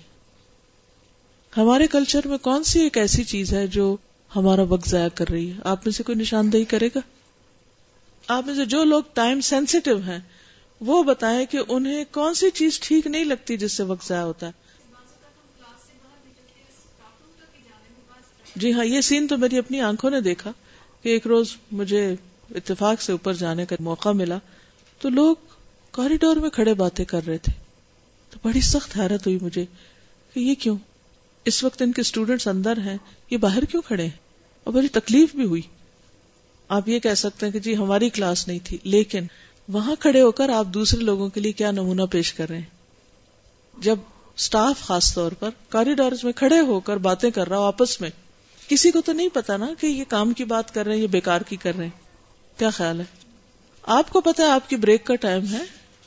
ہمارے 1.56 1.86
کلچر 1.86 2.20
میں 2.24 2.38
کون 2.38 2.64
سی 2.64 2.80
ایک 2.80 2.98
ایسی 2.98 3.24
چیز 3.24 3.52
ہے 3.52 3.66
جو 3.66 3.96
ہمارا 4.36 4.62
وقت 4.62 4.88
ضائع 4.88 5.08
کر 5.14 5.28
رہی 5.28 5.50
ہے؟ 5.50 5.56
آپ 5.64 5.78
میں 5.84 5.92
سے 5.92 6.02
کوئی 6.02 6.18
نشاندہی 6.18 6.64
کرے 6.64 6.88
گا؟ 6.94 7.00
آپ 8.28 8.46
میں 8.46 8.54
سے 8.54 8.64
جو 8.64 8.84
لوگ 8.84 9.02
ٹائم 9.14 9.40
سینسیٹیو 9.40 9.98
ہیں، 9.98 10.18
وہ 10.80 11.02
بتائیں 11.02 11.46
کہ 11.46 11.58
انہیں 11.68 12.04
کون 12.10 12.34
سی 12.34 12.50
چیز 12.50 12.80
ٹھیک 12.80 13.06
نہیں 13.06 13.24
لگتی 13.24 13.56
جس 13.56 13.72
سے 13.72 13.82
وقت 13.82 14.08
ضائع 14.08 14.22
ہوتا 14.22 14.46
ہے؟ 14.46 14.52
جی 18.56 18.72
ہاں 18.72 18.84
یہ 18.84 19.00
سین 19.00 19.26
تو 19.26 19.38
میری 19.38 19.58
اپنی 19.58 19.80
آنکھوں 19.80 20.10
نے 20.10 20.20
دیکھا 20.20 20.52
کہ 21.02 21.08
ایک 21.08 21.26
روز 21.26 21.56
مجھے 21.72 22.14
اتفاق 22.54 23.00
سے 23.00 23.12
اوپر 23.12 23.34
جانے 23.34 23.66
کا 23.66 23.76
موقع 23.80 24.08
ملا 24.08 24.38
تو 24.98 25.08
لوگ 25.08 25.36
کوریڈور 25.92 26.36
میں 26.36 26.50
کھڑے 26.50 26.74
باتیں 26.74 27.04
کر 27.04 27.20
رہے 27.26 27.38
تھے۔ 27.38 27.52
تو 28.30 28.38
بڑی 28.42 28.60
سخت 28.60 28.98
حیرت 28.98 29.26
ہوئی 29.26 29.38
مجھے 29.42 29.64
کہ 30.34 30.40
یہ 30.40 30.54
کیوں؟ 30.54 30.76
اس 31.44 31.64
وقت 31.64 31.82
ان 31.82 31.92
کے 31.92 32.00
اسٹوڈینٹس 32.00 32.48
اندر 32.48 32.78
ہیں، 32.78 32.96
یہ 33.30 33.36
باہر 33.36 33.64
کیوں 33.64 33.82
کھڑے 33.82 34.02
ہیں؟ 34.02 34.18
اور 34.64 34.74
بڑی 34.74 34.88
تکلیف 34.88 35.34
بھی 35.34 35.44
ہوئی۔ 35.44 35.62
آپ 36.70 36.88
یہ 36.88 36.98
کہہ 36.98 37.14
سکتے 37.14 37.46
ہیں 37.46 37.52
کہ 37.52 37.58
جی 37.58 37.76
ہماری 37.76 38.08
کلاس 38.10 38.46
نہیں 38.48 38.58
تھی، 38.64 38.78
لیکن 38.84 39.26
وہاں 39.68 39.94
کھڑے 40.00 40.20
ہو 40.20 40.30
کر 40.32 40.48
آپ 40.50 40.66
دوسرے 40.74 41.00
لوگوں 41.00 41.28
کے 41.28 41.40
لیے 41.40 41.52
کیا 41.52 41.70
نمونہ 41.70 42.02
پیش 42.10 42.32
کر 42.32 42.48
رہے 42.48 42.58
ہیں؟ 42.58 42.74
جب 43.74 43.98
اسٹاف 44.38 44.80
خاص 44.80 45.14
طور 45.14 45.32
پر 45.32 45.50
کاریڈور 45.68 46.12
میں 46.22 46.32
کھڑے 46.32 46.60
ہو 46.60 46.78
کر 46.80 46.96
باتیں 47.02 47.30
کر 47.30 47.48
رہا 47.48 47.58
ہو 47.58 47.64
آپس 47.64 48.00
میں، 48.00 48.10
کسی 48.68 48.90
کو 48.90 49.00
تو 49.00 49.12
نہیں 49.12 49.28
پتا 49.32 49.56
نا 49.56 49.68
کہ 49.80 49.86
یہ 49.86 50.04
کام 50.08 50.32
کی 50.32 50.44
بات 50.44 50.74
کر 50.74 50.86
رہے 50.86 50.94
ہیں 50.94 51.02
یہ 51.02 51.06
بیکار 51.08 51.40
کی 51.40 51.56
کر 51.56 51.76
رہے 51.76 51.84
ہیں؟ 51.84 52.58
کیا 52.58 52.70
خیال 52.70 53.00
ہے؟ 53.00 53.04
آپ 53.84 54.10
کو 54.10 54.20
پتا 54.20 54.42
ہے 54.42 54.48
آپ 54.48 54.68
کی 54.68 54.76
بریک 54.76 55.04
کا 55.04 55.14
ٹائم 55.20 55.46
ہے، 55.46 55.62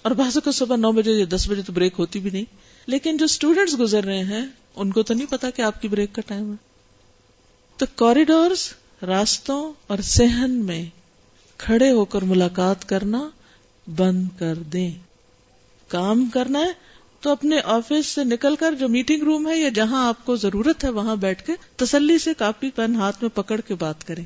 اور 0.06 0.12
بازو 0.12 0.42
کو 0.42 0.52
صبح 0.52 0.76
نو 0.76 0.92
بجے 0.92 1.12
یا 1.12 1.26
دس 1.30 1.48
بجے 1.50 1.62
تو 1.62 1.74
بریک 1.74 1.94
ہوتی 2.00 2.20
بھی 2.20 2.30
نہیں، 2.30 2.46
لیکن 2.88 3.18
جو 3.18 3.26
اسٹوڈینٹس 3.26 3.80
گزر 3.80 4.04
رہے 4.04 4.24
ہیں، 4.24 4.46
ان 4.76 4.92
کو 4.92 5.04
تو 5.04 5.14
نہیں 5.14 5.32
پتا 5.32 5.50
کہ 5.50 5.62
آپ 5.62 5.82
کی 5.82 5.88
بریک 5.88 6.14
کا 6.14 6.22
ٹائم 6.28 6.52
ہے۔ 6.52 6.56
تو 7.80 7.86
کوریڈورس 7.96 8.68
راستوں 9.08 9.74
اور 9.88 9.98
سہن 9.98 10.52
میں 10.52 10.86
کھڑے 11.58 11.92
ہو 11.92 12.06
کر 12.06 12.22
ملاقات 12.22 12.90
کرنا 12.90 13.30
بند 13.96 14.24
کر 14.40 14.56
دیں۔ 14.56 14.92
کام 15.88 16.26
کرنا 16.34 16.60
ہے 16.60 16.72
تو 17.20 17.30
اپنے 17.30 17.60
آفس 17.64 18.08
سے 18.08 18.24
نکل 18.24 18.56
کر 18.56 18.74
جو 18.74 18.90
میٹنگ 18.90 19.24
روم 19.24 19.50
ہے 19.50 19.58
یا 19.58 19.70
جہاں 19.70 20.08
آپ 20.08 20.26
کو 20.26 20.36
ضرورت 20.36 20.84
ہے 20.84 20.90
وہاں 20.90 21.16
بیٹھ 21.16 21.46
کے 21.46 21.54
تسلی 21.76 22.18
سے 22.18 22.34
کاپی 22.38 22.70
پین 22.70 22.96
ہاتھ 22.96 23.18
میں 23.22 23.30
پکڑ 23.36 23.62
کے 23.62 23.76
بات 23.76 24.08
کریں۔ 24.08 24.24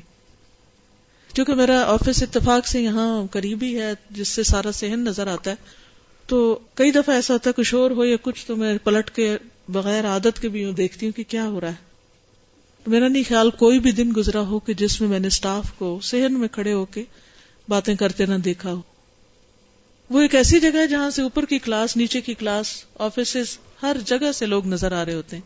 کیونکہ 1.34 1.54
میرا 1.54 1.82
آفس 1.86 2.22
اتفاق 2.22 2.66
سے 2.66 2.82
یہاں 2.82 3.26
قریبی 3.30 3.80
ہے 3.80 3.92
جس 4.10 4.28
سے 4.28 4.42
سارا 4.42 4.72
سہن 4.72 5.00
نظر 5.00 5.26
آتا 5.26 5.50
ہے، 5.50 5.56
تو 6.26 6.58
کئی 6.74 6.90
دفعہ 6.90 7.14
ایسا 7.14 7.34
ہوتا 7.34 7.50
ہے 7.50 7.62
کچھ 7.62 7.74
اور 7.74 7.90
ہو 7.90 8.04
یا 8.04 8.16
کچھ 8.22 8.46
تو 8.46 8.56
میں 8.56 8.78
پلٹ 8.84 9.10
کے 9.10 9.36
بغیر 9.68 10.06
عادت 10.06 10.40
کے 10.40 10.48
بھی 10.48 10.64
ہوں 10.64 10.72
دیکھتی 10.72 11.06
ہوں 11.06 11.12
کہ 11.12 11.22
کیا 11.28 11.46
ہو 11.46 11.60
رہا 11.60 11.68
ہے۔ 11.68 11.93
میرا 12.86 13.08
نہیں 13.08 13.22
خیال 13.28 13.50
کوئی 13.50 13.78
بھی 13.78 13.92
دن 13.92 14.12
گزرا 14.16 14.40
ہو 14.40 14.58
کہ 14.58 14.74
جس 14.74 15.00
میں 15.00 15.08
میں 15.08 15.18
نے 15.18 15.26
اسٹاف 15.26 15.72
کو 15.78 16.00
سہن 16.02 16.34
میں 16.34 16.48
کھڑے 16.48 16.72
ہو 16.72 16.84
کے 16.84 17.04
باتیں 17.68 17.94
کرتے 17.94 18.26
نہ 18.26 18.34
دیکھا 18.34 18.72
ہو۔ 18.72 18.80
وہ 20.10 20.20
ایک 20.20 20.34
ایسی 20.34 20.60
جگہ 20.60 20.76
ہے 20.76 20.86
جہاں 20.86 21.10
سے 21.10 21.22
اوپر 21.22 21.44
کی 21.44 21.58
کلاس، 21.58 21.96
نیچے 21.96 22.20
کی 22.20 22.34
کلاس 22.34 22.66
آفیسز 22.98 23.58
ہر 23.82 23.96
جگہ 24.04 24.32
سے 24.32 24.46
لوگ 24.46 24.66
نظر 24.66 24.92
آ 24.92 25.04
رہے 25.04 25.14
ہوتے 25.14 25.36
ہیں۔ 25.36 25.42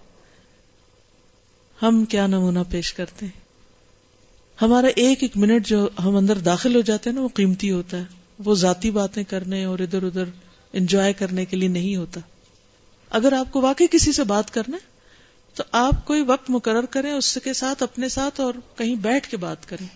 ہم 1.83 2.05
کیا 2.05 2.27
نمونہ 2.27 2.59
پیش 2.71 2.93
کرتے 2.93 3.27
ہیں؟ 3.27 3.41
ہمارا 4.63 4.87
ایک 4.97 5.19
ایک 5.23 5.37
منٹ 5.37 5.67
جو 5.67 5.89
ہم 6.05 6.17
اندر 6.17 6.39
داخل 6.39 6.75
ہو 6.75 6.81
جاتے 6.81 7.11
ہیں 7.11 7.15
نا، 7.15 7.23
وہ 7.23 7.29
قیمتی 7.35 7.71
ہوتا 7.71 7.97
ہے۔ 7.99 8.05
وہ 8.45 8.55
ذاتی 8.55 8.91
باتیں 8.91 9.25
کرنے 9.25 9.65
اور 9.65 9.79
ادھر 9.79 10.03
ادھر 10.03 10.25
انجوائے 10.73 11.13
کرنے 11.13 11.45
کے 11.45 11.57
لیے 11.57 11.69
نہیں 11.69 11.97
ہوتا۔ 11.97 12.21
اگر 13.11 13.33
آپ 13.33 13.53
کو 13.53 13.61
واقعی 13.61 13.87
کسی 13.91 14.13
سے 14.13 14.25
بات 14.25 14.51
کرنا 14.51 14.77
تو 15.59 15.65
آپ 15.73 16.07
کوئی 16.07 16.23
وقت 16.23 16.51
مقرر 16.51 16.87
کریں، 16.87 17.13
اس 17.13 17.39
کے 17.45 17.53
ساتھ 17.53 17.83
اپنے 17.83 18.09
ساتھ 18.09 18.41
اور 18.41 18.55
کہیں 18.77 18.95
بیٹھ 18.95 19.29
کے 19.29 19.37
بات 19.37 19.69
کریں۔ 19.69 19.87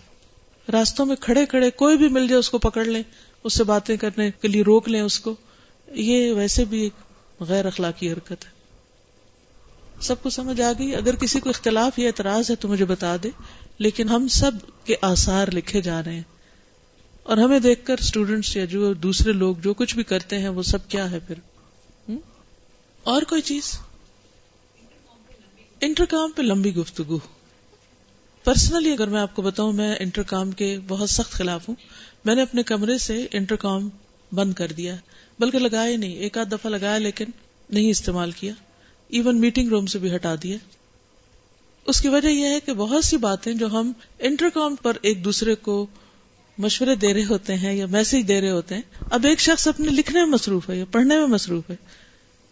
راستوں 0.71 1.05
میں 1.05 1.15
کھڑے 1.15 1.45
کھڑے 1.45 1.71
کوئی 1.71 1.97
بھی 1.97 2.09
مل 2.09 2.27
جائے، 2.27 2.39
اس 2.39 2.49
کو 2.49 2.57
پکڑ 2.57 2.85
لیں، 2.85 3.03
اس 3.43 3.53
سے 3.53 3.63
باتیں 3.63 3.97
کرنے 3.97 4.31
کے 4.41 4.47
لیے 4.47 4.61
روک 4.61 4.89
لیں 4.89 5.01
اس 5.01 5.19
کو۔ 5.19 5.35
یہ 5.87 6.31
ویسے 6.31 6.65
بھی 6.65 6.81
ایک 6.81 6.93
غیر 7.39 7.65
اخلاقی 7.65 8.11
حرکت 8.11 8.31
ہے۔ 8.31 8.49
سب 10.01 10.23
کو 10.23 10.29
سمجھ 10.29 10.61
آ 10.61 10.71
گئی؟ 10.79 10.95
اگر 10.95 11.15
کسی 11.15 11.39
کو 11.39 11.49
اختلاف 11.49 11.99
یا 11.99 12.07
اعتراض 12.07 12.51
ہے 12.51 12.55
تو 12.55 12.67
مجھے 12.67 12.85
بتا 12.85 13.15
دے۔ 13.23 13.29
لیکن 13.77 14.09
ہم 14.09 14.27
سب 14.27 14.51
کے 14.85 14.95
آثار 15.01 15.47
لکھے 15.53 15.81
جا 15.81 16.03
رہے 16.03 16.15
ہیں۔ 16.15 16.23
اور 17.23 17.37
ہمیں 17.37 17.59
دیکھ 17.59 17.85
کر 17.85 17.95
اسٹوڈینٹس 17.99 18.55
یا 18.57 18.65
جو 18.65 18.93
دوسرے 18.93 19.31
لوگ 19.31 19.55
جو 19.55 19.73
کچھ 19.73 19.95
بھی 19.95 20.03
کرتے 20.03 20.39
ہیں، 20.39 20.49
وہ 20.49 20.63
سب 20.63 20.87
کیا 20.87 21.11
ہے 21.11 21.19
پھر؟ 21.19 21.35
اور 23.03 23.21
کوئی 23.21 23.41
چیز؟ 23.41 23.79
انٹر 25.85 26.05
کام 26.05 26.31
پہ 26.31 26.41
لمبی 26.41 26.75
گفتگو۔ 26.75 27.19
پرسنلی 28.43 28.91
اگر 28.91 29.07
میں 29.07 29.21
آپ 29.21 29.35
کو 29.35 29.41
بتاؤں، 29.41 29.73
میں 29.73 29.95
انٹر 29.99 30.23
کام 30.23 30.51
کے 30.51 30.77
بہت 30.87 31.09
سخت 31.09 31.31
خلاف 31.31 31.69
ہوں۔ 31.69 31.75
میں 32.25 32.35
نے 32.35 32.41
اپنے 32.41 32.63
کمرے 32.63 32.97
سے 32.97 33.27
انٹر 33.31 33.55
کام 33.55 33.89
بند 34.31 34.53
کر 34.53 34.71
دیا، 34.71 34.95
بلکہ 35.39 35.59
لگایا 35.59 35.97
نہیں، 35.97 36.13
ایک 36.13 36.37
آدھ 36.37 36.49
دفعہ 36.49 36.71
لگایا 36.71 36.97
لیکن 36.97 37.25
نہیں 37.69 37.89
استعمال 37.89 38.31
کیا۔ 38.31 38.53
ایون 39.09 39.39
میٹنگ 39.39 39.69
روم 39.69 39.85
سے 39.85 39.99
بھی 39.99 40.15
ہٹا 40.15 40.35
دیا۔ 40.43 40.57
اس 41.85 42.01
کی 42.01 42.07
وجہ 42.07 42.27
یہ 42.27 42.45
ہے 42.45 42.59
کہ 42.59 42.73
بہت 42.73 43.05
سی 43.05 43.17
باتیں 43.17 43.53
جو 43.53 43.67
ہم 43.67 43.91
انٹر 44.19 44.49
کام 44.53 44.75
پر 44.75 44.97
ایک 45.01 45.25
دوسرے 45.25 45.55
کو 45.55 45.87
مشورے 46.57 46.95
دے 46.95 47.13
رہے 47.13 47.25
ہوتے 47.25 47.55
ہیں 47.55 47.73
یا 47.73 47.85
میسج 47.85 48.27
دے 48.27 48.41
رہے 48.41 48.51
ہوتے 48.51 48.75
ہیں، 48.75 48.81
اب 49.11 49.25
ایک 49.25 49.39
شخص 49.39 49.67
اپنے 49.67 49.87
لکھنے 49.89 50.19
میں 50.19 50.29
مصروف 50.29 50.69
ہے 50.69 50.77
یا 50.77 50.85
پڑھنے 50.91 51.17
میں 51.17 51.27
مصروف 51.27 51.69
ہے، 51.69 51.75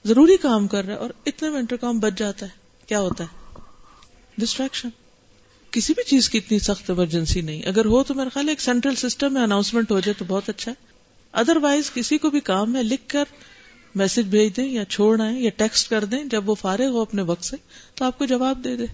ضروری 0.05 0.37
کام 0.37 0.67
کر 0.67 0.85
رہا 0.85 0.93
ہے 0.93 0.99
اور 0.99 1.09
اتنے 1.25 1.49
میں 1.49 1.59
انٹر 1.59 1.75
کام 1.75 1.99
بچ 1.99 2.13
جاتا 2.17 2.45
ہے۔ 2.45 2.60
کیا 2.91 2.99
ہوتا 2.99 3.23
ہے؟ 3.23 3.59
ڈسٹریکشن 4.37 4.89
کسی 5.71 5.93
بھی 5.93 6.03
چیز 6.03 6.29
کی 6.29 6.37
اتنی 6.37 6.59
سخت 6.59 6.89
ایمرجنسی 6.89 7.41
نہیں۔ 7.41 7.61
اگر 7.65 7.85
ہو 7.85 8.03
تو 8.03 8.13
میرا 8.13 8.29
خیال 8.29 8.49
ایک 8.49 8.61
سینٹرل 8.61 8.95
سسٹم 8.95 9.33
میں 9.33 9.41
اناؤنسمنٹ 9.41 9.91
ہو 9.91 9.99
جائے 9.99 10.13
تو 10.13 10.25
بہت 10.27 10.49
اچھا 10.49 10.71
ہے۔ 10.71 10.85
ادر 11.31 11.57
وائز 11.57 11.91
کسی 11.91 12.17
کو 12.17 12.29
بھی 12.29 12.39
کام 12.39 12.75
ہے 12.75 12.83
لکھ 12.83 13.09
کر 13.09 13.23
میسج 13.95 14.19
بھیج 14.19 14.57
دیں 14.57 14.65
یا 14.65 14.85
چھوڑ 14.85 15.21
آئے 15.21 15.39
یا 15.39 15.49
ٹیکسٹ 15.55 15.89
کر 15.89 16.05
دیں، 16.05 16.23
جب 16.23 16.49
وہ 16.49 16.55
فارغ 16.55 16.85
ہو 16.85 17.01
اپنے 17.01 17.21
وقت 17.21 17.43
سے، 17.43 17.57
تو 17.95 18.05
آپ 18.05 18.17
کو 18.17 18.25
جواب 18.25 18.63
دے 18.63 18.75
دے۔ 18.75 18.85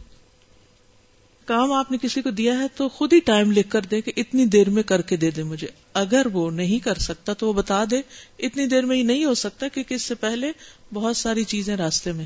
کام 1.45 1.71
آپ 1.71 1.91
نے 1.91 1.97
کسی 2.01 2.21
کو 2.21 2.29
دیا 2.29 2.59
ہے 2.59 2.65
تو 2.75 2.89
خود 2.89 3.13
ہی 3.13 3.19
ٹائم 3.19 3.51
لکھ 3.51 3.69
کر 3.69 3.81
دے 3.81 4.01
کہ 4.01 4.11
اتنی 4.17 4.45
دیر 4.45 4.69
میں 4.69 4.83
کر 4.83 5.01
کے 5.01 5.15
دے 5.15 5.31
دے 5.31 5.43
مجھے۔ 5.43 5.67
اگر 5.93 6.27
وہ 6.33 6.51
نہیں 6.51 6.79
کر 6.79 6.95
سکتا 6.95 7.33
تو 7.33 7.47
وہ 7.47 7.53
بتا 7.53 7.83
دے، 7.91 8.01
اتنی 8.39 8.65
دیر 8.65 8.85
میں 8.85 8.97
ہی 8.97 9.01
نہیں 9.01 9.25
ہو 9.25 9.33
سکتا 9.33 9.67
کیونکہ 9.67 9.93
اس 9.93 10.01
سے 10.01 10.15
پہلے 10.15 10.51
بہت 10.93 11.17
ساری 11.17 11.43
چیزیں 11.43 11.77
راستے 11.77 12.11
میں 12.11 12.25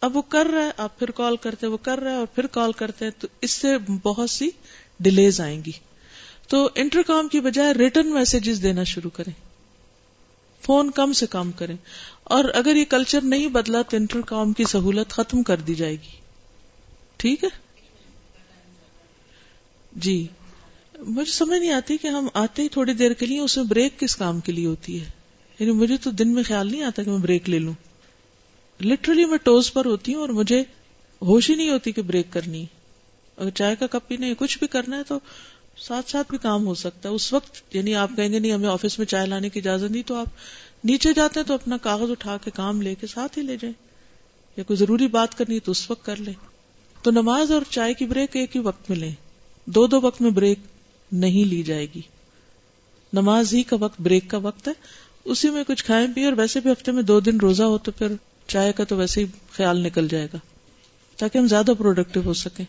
اب 0.00 0.16
وہ 0.16 0.22
کر 0.22 0.46
رہا 0.54 0.64
ہے 0.64 0.70
آپ 0.76 0.98
پھر 0.98 1.10
کال 1.10 1.36
کرتے 1.36 1.66
وہ 1.66 1.76
کر 1.76 1.98
رہا 1.98 2.10
ہے 2.10 2.16
اور 2.16 2.26
پھر 2.26 2.46
کال 2.46 2.72
کرتے 2.72 3.04
ہیں، 3.04 3.12
تو 3.18 3.28
اس 3.40 3.50
سے 3.50 3.78
بہت 4.02 4.30
سی 4.30 4.50
ڈیلیز 5.00 5.40
آئیں 5.40 5.62
گی۔ 5.66 5.72
تو 6.48 6.68
انٹر 6.74 7.02
کام 7.02 7.28
کی 7.28 7.40
بجائے 7.40 7.74
ریٹرن 7.74 8.06
میسجز 8.06 8.62
دینا 8.62 8.84
شروع 8.84 9.10
کریں۔ 9.10 9.32
فون 10.62 10.90
کم 10.90 11.12
سے 11.12 11.26
کم 11.26 11.52
کریں۔ 11.52 11.76
اور 12.24 12.44
اگر 12.54 12.76
یہ 12.76 12.84
کلچر 12.84 13.20
نہیں 13.20 13.46
بدلا، 13.46 13.82
تو 13.82 13.96
انٹر 13.96 14.20
کام 14.20 14.52
کی 14.52 14.64
سہولت 14.64 15.10
ختم 15.10 15.42
کر 15.42 15.56
دی 15.56 15.74
جائے 15.74 15.92
گی۔ 15.92 16.18
ٹھیک 17.16 17.44
ہے؟ 17.44 17.48
جی۔ 19.92 20.26
مجھے 20.98 21.32
سمجھ 21.32 21.60
نہیں 21.60 21.72
آتی 21.72 21.96
کہ 21.96 22.08
ہم 22.08 22.28
آتے 22.34 22.62
ہی 22.62 22.68
تھوڑی 22.68 22.92
دیر 22.92 23.12
کے 23.12 23.26
لیے، 23.26 23.40
اس 23.40 23.56
میں 23.56 23.64
بریک 23.64 24.00
کس 24.00 24.16
کام 24.16 24.40
کے 24.40 24.52
لیے 24.52 24.66
ہوتی 24.66 25.00
ہے؟ 25.00 25.04
یعنی 25.58 25.72
مجھے 25.72 25.96
تو 25.96 26.10
دن 26.10 26.28
میں 26.28 26.42
خیال 26.42 26.70
نہیں 26.70 26.82
آتا 26.82 27.02
کہ 27.02 27.10
میں 27.10 27.18
بریک 27.18 27.48
لے 27.48 27.58
لوں۔ 27.58 27.72
لٹرلی 28.80 29.24
میں 29.24 29.38
ٹوز 29.38 29.72
پر 29.72 29.84
ہوتی 29.84 30.14
ہوں 30.14 30.20
اور 30.20 30.28
مجھے 30.28 30.60
ہوش 31.22 31.50
ہی 31.50 31.54
نہیں 31.54 31.70
ہوتی 31.70 31.92
کہ 31.92 32.02
بریک 32.02 32.26
کرنی۔ 32.30 32.66
اگر 33.36 33.50
چائے 33.50 33.76
کا 33.76 33.86
کپ 33.86 34.08
پینا 34.08 34.26
کچھ 34.38 34.58
بھی 34.58 34.66
کرنا 34.66 34.98
ہے 34.98 35.02
تو 35.02 35.18
ساتھ 35.76 36.10
ساتھ 36.10 36.30
بھی 36.30 36.38
کام 36.38 36.66
ہو 36.66 36.74
سکتا 36.74 37.08
ہے۔ 37.08 37.14
اس 37.14 37.32
وقت 37.32 37.76
یعنی 37.76 37.94
آپ 37.94 38.10
کہیں 38.16 38.32
گے 38.32 38.38
نہیں، 38.38 38.52
ہمیں 38.52 38.68
آفس 38.68 38.98
میں 38.98 39.06
چائے 39.06 39.26
لانے 39.26 39.48
کی 39.48 39.58
اجازت 39.58 39.90
نہیں، 39.90 40.02
تو 40.02 40.14
آپ 40.14 40.26
نیچے 40.84 41.12
جاتے 41.12 41.40
ہیں 41.40 41.46
تو 41.46 41.54
اپنا 41.54 41.76
کاغذ 41.76 42.10
اٹھا 42.10 42.36
کے 42.44 42.50
کام 42.54 42.82
لے 42.82 42.94
کے 42.94 43.06
ساتھ 43.06 43.38
ہی 43.38 43.42
لے 43.42 43.56
جائیں۔ 43.56 43.74
یا 44.56 44.64
کوئی 44.64 44.76
ضروری 44.76 45.06
بات 45.06 45.38
کرنی 45.38 45.54
ہے 45.54 45.60
تو 45.60 45.72
اس 45.72 45.90
وقت 45.90 46.04
کر 46.04 46.16
لیں۔ 46.16 46.34
تو 47.02 47.10
نماز 47.10 47.52
اور 47.52 47.62
چائے 47.70 47.94
کی 47.94 48.06
بریک 48.06 48.36
ایک 48.36 48.56
ہی 48.56 48.60
وقت 48.60 48.90
میں 48.90 48.98
لیں۔ 48.98 49.12
دو 49.66 49.86
دو 49.86 50.00
وقت 50.00 50.22
میں 50.22 50.30
بریک 50.30 50.58
نہیں 51.12 51.48
لی 51.48 51.62
جائے 51.62 51.86
گی۔ 51.94 52.00
نماز 53.12 53.54
ہی 53.54 53.62
کا 53.62 53.76
وقت، 53.80 54.00
بریک 54.00 54.24
کا 54.28 54.38
وقت 54.38 54.68
ہے۔ 54.68 54.72
اسی 55.24 55.50
میں 55.50 55.64
کچھ 55.66 55.84
کھائیں 55.84 56.06
پی 56.14 56.24
اور 56.24 56.32
ویسے 56.32 56.60
بھی 56.60 56.72
ہفتے 56.72 56.92
میں 56.92 57.02
دو 57.02 57.20
دن 57.20 57.36
روزہ 57.40 57.62
ہو 57.62 57.78
تو 57.78 57.92
پھر 57.92 58.06
چائے 58.50 58.72
کا 58.72 58.84
تو 58.84 58.96
ویسے 58.96 59.20
ہی 59.20 59.26
خیال 59.52 59.80
نکل 59.80 60.08
جائے 60.08 60.26
گا، 60.32 60.38
تاکہ 61.16 61.38
ہم 61.38 61.46
زیادہ 61.46 61.72
پروڈکٹیو 61.78 62.22
ہو 62.22 62.32
سکیں۔ 62.34 62.64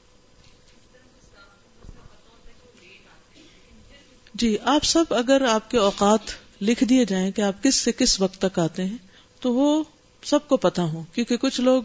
جی 4.33 4.57
آپ 4.63 4.83
سب 4.83 5.03
اگر 5.09 5.41
آپ 5.49 5.71
کے 5.71 5.77
اوقات 5.77 6.19
لکھ 6.61 6.83
دیے 6.83 7.05
جائیں 7.05 7.31
کہ 7.31 7.41
آپ 7.41 7.63
کس 7.63 7.75
سے 7.75 7.91
کس 7.91 8.21
وقت 8.21 8.41
تک 8.41 8.59
آتے 8.59 8.85
ہیں، 8.85 8.97
تو 9.39 9.53
وہ 9.53 9.83
سب 10.23 10.47
کو 10.47 10.57
پتا 10.57 10.83
ہو 10.83 11.03
کیونکہ 11.13 11.37
کچھ 11.37 11.61
لوگ 11.61 11.83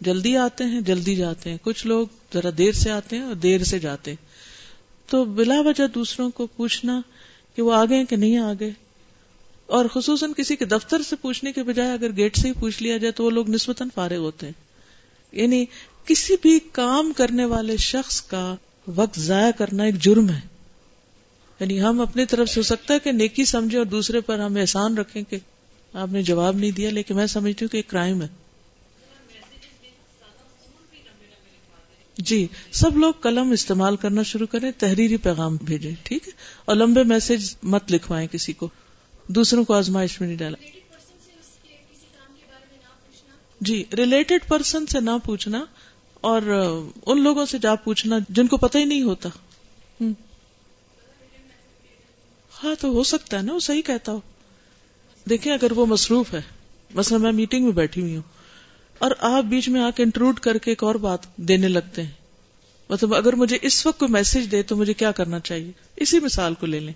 جلدی 0.00 0.36
آتے 0.36 0.64
ہیں، 0.64 0.80
جلدی 0.80 1.16
جاتے 1.16 1.50
ہیں۔ 1.50 1.56
کچھ 1.62 1.86
لوگ 1.86 2.06
ذرا 2.34 2.48
دیر 2.58 2.72
سے 2.72 2.90
آتے 2.90 3.16
ہیں 3.16 3.22
اور 3.22 3.34
دیر 3.34 3.64
سے 3.64 3.78
جاتے 3.78 4.10
ہیں۔ 4.10 4.24
تو 5.06 5.24
بلا 5.24 5.60
وجہ 5.60 5.86
دوسروں 5.86 6.30
کو 6.30 6.46
پوچھنا 6.46 7.00
کہ 7.56 7.62
وہ 7.62 7.74
آگے 7.74 8.04
کہ 8.04 8.16
نہیں 8.16 8.38
آگے 8.38 8.70
اور 9.66 9.84
خصوصاً 9.92 10.32
کسی 10.32 10.56
کے 10.56 10.64
دفتر 10.64 11.02
سے 11.02 11.16
پوچھنے 11.16 11.52
کے 11.52 11.62
بجائے 11.62 11.92
اگر 11.92 12.16
گیٹ 12.16 12.36
سے 12.36 12.48
ہی 12.48 12.52
پوچھ 12.52 12.82
لیا 12.82 12.96
جائے 12.96 13.12
تو 13.12 13.24
وہ 13.24 13.30
لوگ 13.30 13.50
نسبتاً 13.50 13.88
فارغ 13.94 14.16
ہوتے 14.16 14.46
ہیں۔ 14.46 14.52
یعنی 15.32 15.64
کسی 16.04 16.34
بھی 16.42 16.58
کام 16.72 17.12
کرنے 17.16 17.44
والے 17.44 17.76
شخص 17.76 18.22
کا 18.22 18.56
وقت 18.94 19.20
ضائع 19.20 19.50
کرنا 19.50 19.82
ایک 19.82 19.94
جرم 19.94 20.30
ہے۔ 20.30 20.40
یعنی 21.60 21.82
ہم 21.82 22.00
اپنی 22.00 22.24
طرف 22.26 22.48
سے 22.48 22.60
ہو 22.60 22.62
سکتا 22.62 22.94
ہے 22.94 22.98
کہ 22.98 23.12
نیکی 23.12 23.44
سمجھے 23.44 23.78
اور 23.78 23.86
دوسرے 23.86 24.20
پر 24.20 24.38
ہم 24.38 24.56
احسان 24.56 24.98
رکھیں 24.98 25.22
کہ 25.22 25.36
آپ 25.92 26.08
نے 26.12 26.22
جواب 26.22 26.56
نہیں 26.56 26.70
دیا، 26.70 26.90
لیکن 26.90 27.16
میں 27.16 27.26
سمجھتی 27.26 27.64
ہوں 27.64 27.72
کہ 27.72 27.76
ایک 27.76 27.88
کرائم 27.88 28.22
ہے۔ 28.22 28.28
جی 32.18 32.46
سب 32.72 32.96
لوگ 32.96 33.12
قلم 33.12 33.50
استعمال 33.50 33.96
کرنا 33.96 34.22
شروع 34.22 34.46
کریں، 34.46 34.70
تحریری 34.78 35.16
پیغام 35.16 35.56
بھیجیں، 35.56 35.94
ٹھیک 36.02 36.28
ہے؟ 36.28 36.32
اور 36.64 36.76
لمبے 36.76 37.02
میسج 37.02 37.54
مت 37.62 37.92
لکھوائیں 37.92 38.28
کسی 38.28 38.52
کو۔ 38.52 38.68
دوسروں 39.28 39.64
کو 39.64 39.74
آزمائش 39.74 40.20
میں 40.20 40.28
نہیں 40.28 40.38
ڈالا۔ 40.38 40.56
جی 43.60 43.84
ریلیٹڈ 43.96 44.48
پرسن 44.48 44.86
سے 44.86 45.00
نہ 45.00 45.10
پوچھنا 45.24 45.64
اور 46.12 46.42
ان 47.06 47.22
لوگوں 47.22 47.46
سے 47.46 47.58
جا 47.58 47.74
پوچھنا 47.74 48.16
جن 48.28 48.46
کو 48.46 48.56
پتہ 48.56 48.78
ہی 48.78 48.84
نہیں 48.84 49.02
ہوتا۔ 49.02 49.28
ہاں 52.64 52.74
تو 52.80 52.88
ہو 52.88 53.02
سکتا 53.02 53.36
ہے 53.36 53.42
نا، 53.42 53.52
وہ 53.54 53.58
صحیح 53.58 53.82
کہتا 53.82 54.12
ہو۔ 54.12 54.20
دیکھیں، 55.28 55.52
اگر 55.52 55.72
وہ 55.72 55.86
مصروف 55.86 56.34
ہے، 56.34 56.42
مثلا 56.94 57.18
میں 57.18 57.32
میٹنگ 57.32 57.64
میں 57.64 57.72
بیٹھی 57.72 58.02
ہوئی 58.02 58.16
ہوں 58.16 58.22
اور 58.98 59.10
آپ 59.18 59.44
بیچ 59.44 59.68
میں 59.68 59.82
آ 59.82 59.90
کے 59.90 60.02
انٹروڈ 60.02 60.40
کر 60.40 60.58
کے 60.58 60.70
ایک 60.70 60.84
اور 60.84 60.94
بات 60.94 61.36
دینے 61.36 61.68
لگتے 61.68 62.02
ہیں۔ 62.02 62.10
مطلب 62.88 63.14
اگر 63.14 63.32
مجھے 63.32 63.58
اس 63.62 63.86
وقت 63.86 63.98
کوئی 63.98 64.10
میسج 64.10 64.50
دے 64.50 64.62
تو 64.62 64.76
مجھے 64.76 64.94
کیا 64.94 65.12
کرنا 65.12 65.40
چاہیے؟ 65.40 65.72
اسی 65.96 66.20
مثال 66.20 66.54
کو 66.54 66.66
لے 66.66 66.80
لیں۔ 66.80 66.92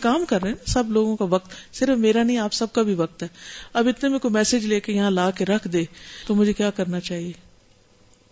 کام 0.00 0.24
کر 0.24 0.42
رہے 0.42 0.48
ہیں، 0.48 0.56
سب 0.66 0.90
لوگوں 0.90 1.16
کا 1.16 1.24
وقت، 1.24 1.74
صرف 1.74 1.98
میرا 1.98 2.22
نہیں، 2.22 2.38
آپ 2.38 2.52
سب 2.52 2.72
کا 2.72 2.82
بھی 2.82 2.94
وقت 2.94 3.22
ہے۔ 3.22 3.28
اب 3.72 3.88
اتنے 3.88 4.08
میں 4.08 4.18
کوئی 4.18 4.32
میسج 4.32 4.66
لے 4.66 4.80
کے 4.80 4.92
یہاں 4.92 5.10
لا 5.10 5.30
کے 5.30 5.44
رکھ 5.44 5.68
دے، 5.68 5.84
تو 6.26 6.34
مجھے 6.34 6.52
کیا 6.52 6.70
کرنا 6.70 7.00
چاہیے؟ 7.00 7.32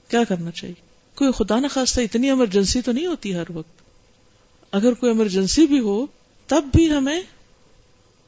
کیا 0.09 0.25
کرنا 0.25 0.51
چاہیے؟ 0.51 0.75
کوئی 1.15 1.33
خدا 1.33 1.59
نخواستہ 1.59 2.01
اتنی 2.01 2.29
ایمرجنسی 2.29 2.81
تو 2.81 2.93
نہیں 2.93 3.07
ہوتی 3.07 3.35
ہر 3.35 3.45
وقت۔ 3.55 3.83
اگر 4.73 4.93
کوئی 4.93 5.13
ایمرجنسی 5.13 5.67
بھی 5.67 5.79
ہو، 5.81 6.07
تب 6.47 6.65
بھی 6.75 6.93
ہمیں 6.93 7.21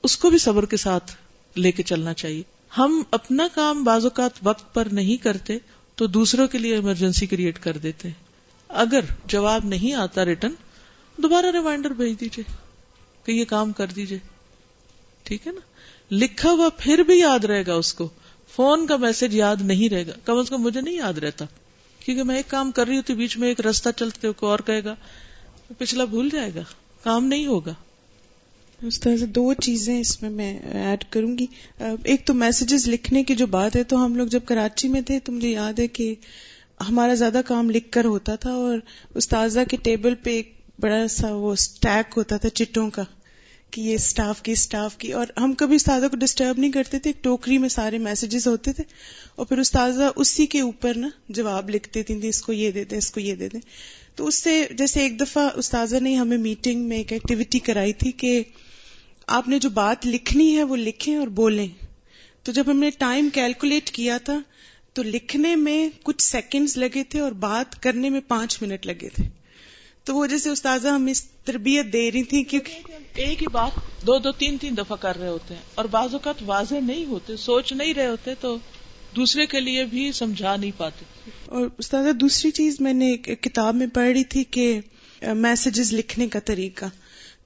اس 0.03 0.17
کو 0.17 0.31
بھی 0.31 0.39
صبر 0.39 0.67
کے 0.67 0.77
ساتھ 0.77 1.13
لے 1.57 1.73
کے 1.73 1.83
چلنا 1.83 2.15
چاہیے۔ 2.15 2.43
ہم 2.79 3.03
اپنا 3.11 3.49
کام 3.55 3.85
بعض 3.85 4.05
اوقات 4.05 4.31
وقت 4.43 4.75
پر 4.75 4.89
نہیں 4.93 5.17
کرتے، 5.17 5.59
تو 5.95 6.07
دوسروں 6.07 6.49
کے 6.49 6.59
لیے 6.59 6.75
ایمرجنسی 6.75 7.27
کریٹ 7.27 7.59
کر 7.59 7.77
دیتے۔ 7.77 8.09
اگر 8.69 9.01
جواب 9.27 9.65
نہیں 9.65 9.93
آتا 9.93 10.25
ریٹرن 10.25 10.53
دوبارہ 11.17 11.47
ریمائنڈر 11.47 11.91
بھیج 11.91 12.21
دیجیے 12.21 12.64
کہ 13.25 13.33
یہ 13.33 13.45
کام 13.45 13.73
کر 13.73 13.87
دیجیے 13.87 14.19
ٹھیک 15.23 15.47
ہے 15.47 15.53
نا؟ 15.53 15.61
لکھا 16.11 16.51
ہوا 16.51 16.69
پھر 16.79 16.99
بھی 16.99 17.19
یاد 17.19 17.45
رہے 17.45 17.67
گا 17.67 17.75
اس 17.75 17.95
کو۔ 17.95 18.09
فون 18.57 18.87
کا 18.87 18.97
میسج 18.97 19.35
یاد 19.35 19.57
نہیں 19.61 19.89
رہے 19.89 20.07
گا۔ 20.07 20.13
کم 20.25 20.39
از 20.39 20.49
کم 20.49 20.63
مجھے 20.63 20.81
نہیں 20.81 20.95
یاد 20.95 21.19
رہتا۔ 21.19 21.45
کیونکہ 22.05 22.23
میں 22.23 22.37
ایک 22.37 22.51
کام 22.51 22.71
کر 22.71 22.87
رہی 22.87 22.97
ہوتی، 22.97 23.15
بیچ 23.15 23.39
میں 23.39 23.49
ایک 23.49 23.67
رستہ 23.67 23.89
چلتے 23.97 24.29
اور 24.41 24.59
کہے 24.59 24.85
گا، 24.85 24.95
پچھلا 25.79 26.05
بھول 26.05 26.29
جائے 26.33 26.51
گا۔ 26.55 26.63
کام 27.03 27.25
نہیں 27.27 27.47
ہوگا۔ 27.47 27.75
اس 28.83 29.01
طرح 29.01 29.17
سے 29.17 29.27
دو 29.27 29.53
چیزیں 29.53 30.01
اس 30.01 30.23
میں 30.23 30.31
میں 30.31 30.59
ایڈ 30.59 31.05
کروں 31.11 31.39
گی۔ 31.39 31.47
ایک 32.05 32.27
تو 32.27 32.35
میسجز 32.35 32.89
لکھنے 32.89 33.25
کی 33.25 33.35
جو 33.35 33.47
بات 33.47 33.77
ہے، 33.77 33.85
تو 33.85 34.05
ہم 34.05 34.17
لوگ 34.17 34.27
جب 34.27 34.41
کراچی 34.45 34.89
میں 34.89 35.01
تھے 35.01 35.19
تو 35.19 35.33
مجھے 35.33 35.51
یاد 35.51 35.79
ہے 35.79 35.89
کہ 35.89 36.15
ہمارا 36.89 37.15
زیادہ 37.15 37.41
کام 37.47 37.71
لکھ 37.71 37.93
کر 37.93 38.05
ہوتا 38.05 38.37
تھا 38.37 38.53
اور 38.53 38.79
استاذہ 39.15 39.61
کے 39.71 39.77
ٹیبل 39.77 40.15
پہ 40.15 40.31
ایک 40.31 40.64
بڑا 40.79 41.09
سا 41.09 41.35
وہ 41.35 41.53
اسٹیک 41.53 42.15
ہوتا 42.17 42.37
تھا 42.37 42.49
چٹوں 42.49 42.91
کا 42.91 43.03
کہ 43.71 43.81
یہ 43.81 43.95
اسٹاف 43.95 44.43
کی 44.43 44.53
اسٹاف 44.53 44.97
کی 44.97 45.13
اور 45.13 45.27
ہم 45.37 45.53
کبھی 45.53 45.77
استاذہ 45.77 46.07
کو 46.07 46.17
ڈسٹرب 46.17 46.59
نہیں 46.59 46.73
کرتے 46.73 46.99
تھے، 46.99 47.11
ایک 47.11 47.23
ٹوکری 47.25 47.59
میں 47.59 47.69
سارے 47.69 47.99
میسجز 47.99 48.47
ہوتے 48.47 48.73
تھے 48.73 48.85
اور 49.35 49.47
پھر 49.47 49.59
استاذہ 49.59 50.11
اسی 50.17 50.47
کے 50.47 50.61
اوپر 50.61 50.95
نا 50.95 51.09
جواب 51.29 51.71
لکھ 51.71 51.89
دیتی 51.95 52.21
تھی 52.21 52.29
اس 52.29 52.43
کو 52.43 52.53
یہ 52.53 52.71
دے 52.71 52.85
دیں 52.85 52.99
اس 52.99 53.11
کو 53.11 53.21
یہ 53.21 53.35
دے 53.35 53.49
دیں 53.49 53.61
تو 54.15 54.27
اس 54.27 54.35
سے 54.35 54.65
جیسے 54.71 55.01
ایک 55.01 55.21
دفعہ 55.21 55.49
استاذہ 55.55 55.97
نے 55.97 56.15
ہمیں 56.17 56.39
میٹنگ 56.39 56.89
میں 56.89 56.97
ایک 56.97 57.13
ایکٹیویٹی 57.13 57.59
کرائی 57.59 57.93
تھی 57.93 58.13
کہ 58.13 58.43
آپ 59.27 59.49
نے 59.49 59.59
جو 59.59 59.71
بات 59.71 60.07
لکھنی 60.07 60.57
ہے 60.57 60.63
وہ 60.63 60.77
لکھیں 60.77 61.17
اور 61.17 61.27
بولیں۔ 61.27 61.69
تو 62.43 62.53
جب 62.53 62.65
ہم 62.67 62.79
نے 62.79 62.91
ٹائم 62.91 63.29
کیلکولیٹ 63.29 63.91
کیا 63.91 64.19
تھا 64.19 64.39
تو 64.93 65.03
لکھنے 65.03 65.57
میں 65.57 65.89
کچھ 66.03 66.23
سیکنڈز 66.23 66.77
لگے 66.79 67.03
تھے 67.05 67.21
اور 67.21 67.33
بات 67.33 67.83
کرنے 67.83 68.11
میں 68.11 68.21
پانچ 68.29 68.63
منٹ 68.63 68.87
لگے 68.87 69.09
تھے۔ 69.09 69.44
تو 70.05 70.15
وہ 70.15 70.27
جیسے 70.27 70.51
استاذہ 70.51 70.89
ہم 70.89 71.07
اس 71.07 71.25
تربیت 71.45 71.93
دے 71.93 72.11
رہی 72.13 72.23
تھی 72.23 72.43
کیونکہ 72.43 72.73
ایک 73.15 73.43
ہی 73.43 73.47
بات 73.53 73.71
دو 74.07 74.19
دو 74.19 74.33
تین 74.33 74.59
تین 74.59 74.77
دفعہ 74.77 74.97
کر 74.97 75.19
رہے 75.19 75.29
ہوتے 75.29 75.55
ہیں 75.55 75.63
اور 75.75 75.85
بعض 75.85 76.13
اوقات 76.13 76.43
واضح 76.47 76.75
نہیں 76.75 77.05
ہوتے 77.05 77.37
سوچ 77.37 77.73
نہیں 77.73 77.95
رہے 77.95 78.07
ہوتے 78.07 78.35
تو 78.41 78.59
دوسرے 79.17 79.47
کے 79.47 79.61
لیے 79.61 79.85
بھی 79.85 80.13
سمجھا 80.13 80.57
نہیں 80.57 80.71
پاتے۔ 80.77 81.05
اور 81.47 81.67
استاذہ 81.79 82.13
دوسری 82.13 82.51
چیز 82.51 82.81
میں 82.81 82.93
نے 82.93 83.11
ایک 83.11 83.43
کتاب 83.43 83.75
میں 83.75 83.87
پڑھ 83.87 84.11
رہی 84.13 84.25
تھی 84.25 84.45
کہ 84.45 84.81
میسجز 85.35 85.93
لکھنے 85.93 86.29
کا 86.29 86.41
طریقہ۔ 86.41 86.85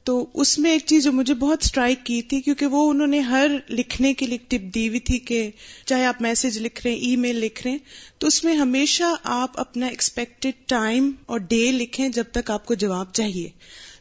تو 0.08 0.26
اس 0.34 0.58
میں 0.58 0.70
ایک 0.70 0.82
چیز 0.86 1.04
جو 1.04 1.12
مجھے 1.12 1.34
بہت 1.34 1.58
اسٹرائک 1.62 2.06
کی 2.06 2.22
تھی، 2.22 2.40
کیونکہ 2.40 2.66
وہ 2.66 2.90
انہوں 2.90 3.06
نے 3.06 3.20
ہر 3.20 3.50
لکھنے 3.70 4.14
کے 4.14 4.26
لیے 4.26 4.38
ٹپ 4.48 4.74
دی 4.74 4.88
ہوئی 4.88 5.00
تھی 5.00 5.18
کہ 5.18 5.50
چاہے 5.86 6.04
آپ 6.04 6.22
میسج 6.22 6.58
لکھ 6.58 6.80
رہے 6.84 6.92
ہیں 6.92 6.98
ای 6.98 7.16
میل 7.16 7.36
لکھ 7.36 7.62
رہے 7.62 7.70
ہیں، 7.70 7.78
تو 8.18 8.26
اس 8.26 8.44
میں 8.44 8.54
ہمیشہ 8.54 9.04
آپ 9.24 9.60
اپنا 9.60 9.86
ایکسپیکٹڈ 9.86 10.68
ٹائم 10.68 11.10
اور 11.26 11.38
ڈے 11.38 11.70
لکھیں 11.72 12.08
جب 12.08 12.24
تک 12.32 12.50
آپ 12.50 12.66
کو 12.66 12.74
جواب 12.74 13.06
چاہیے۔ 13.12 13.48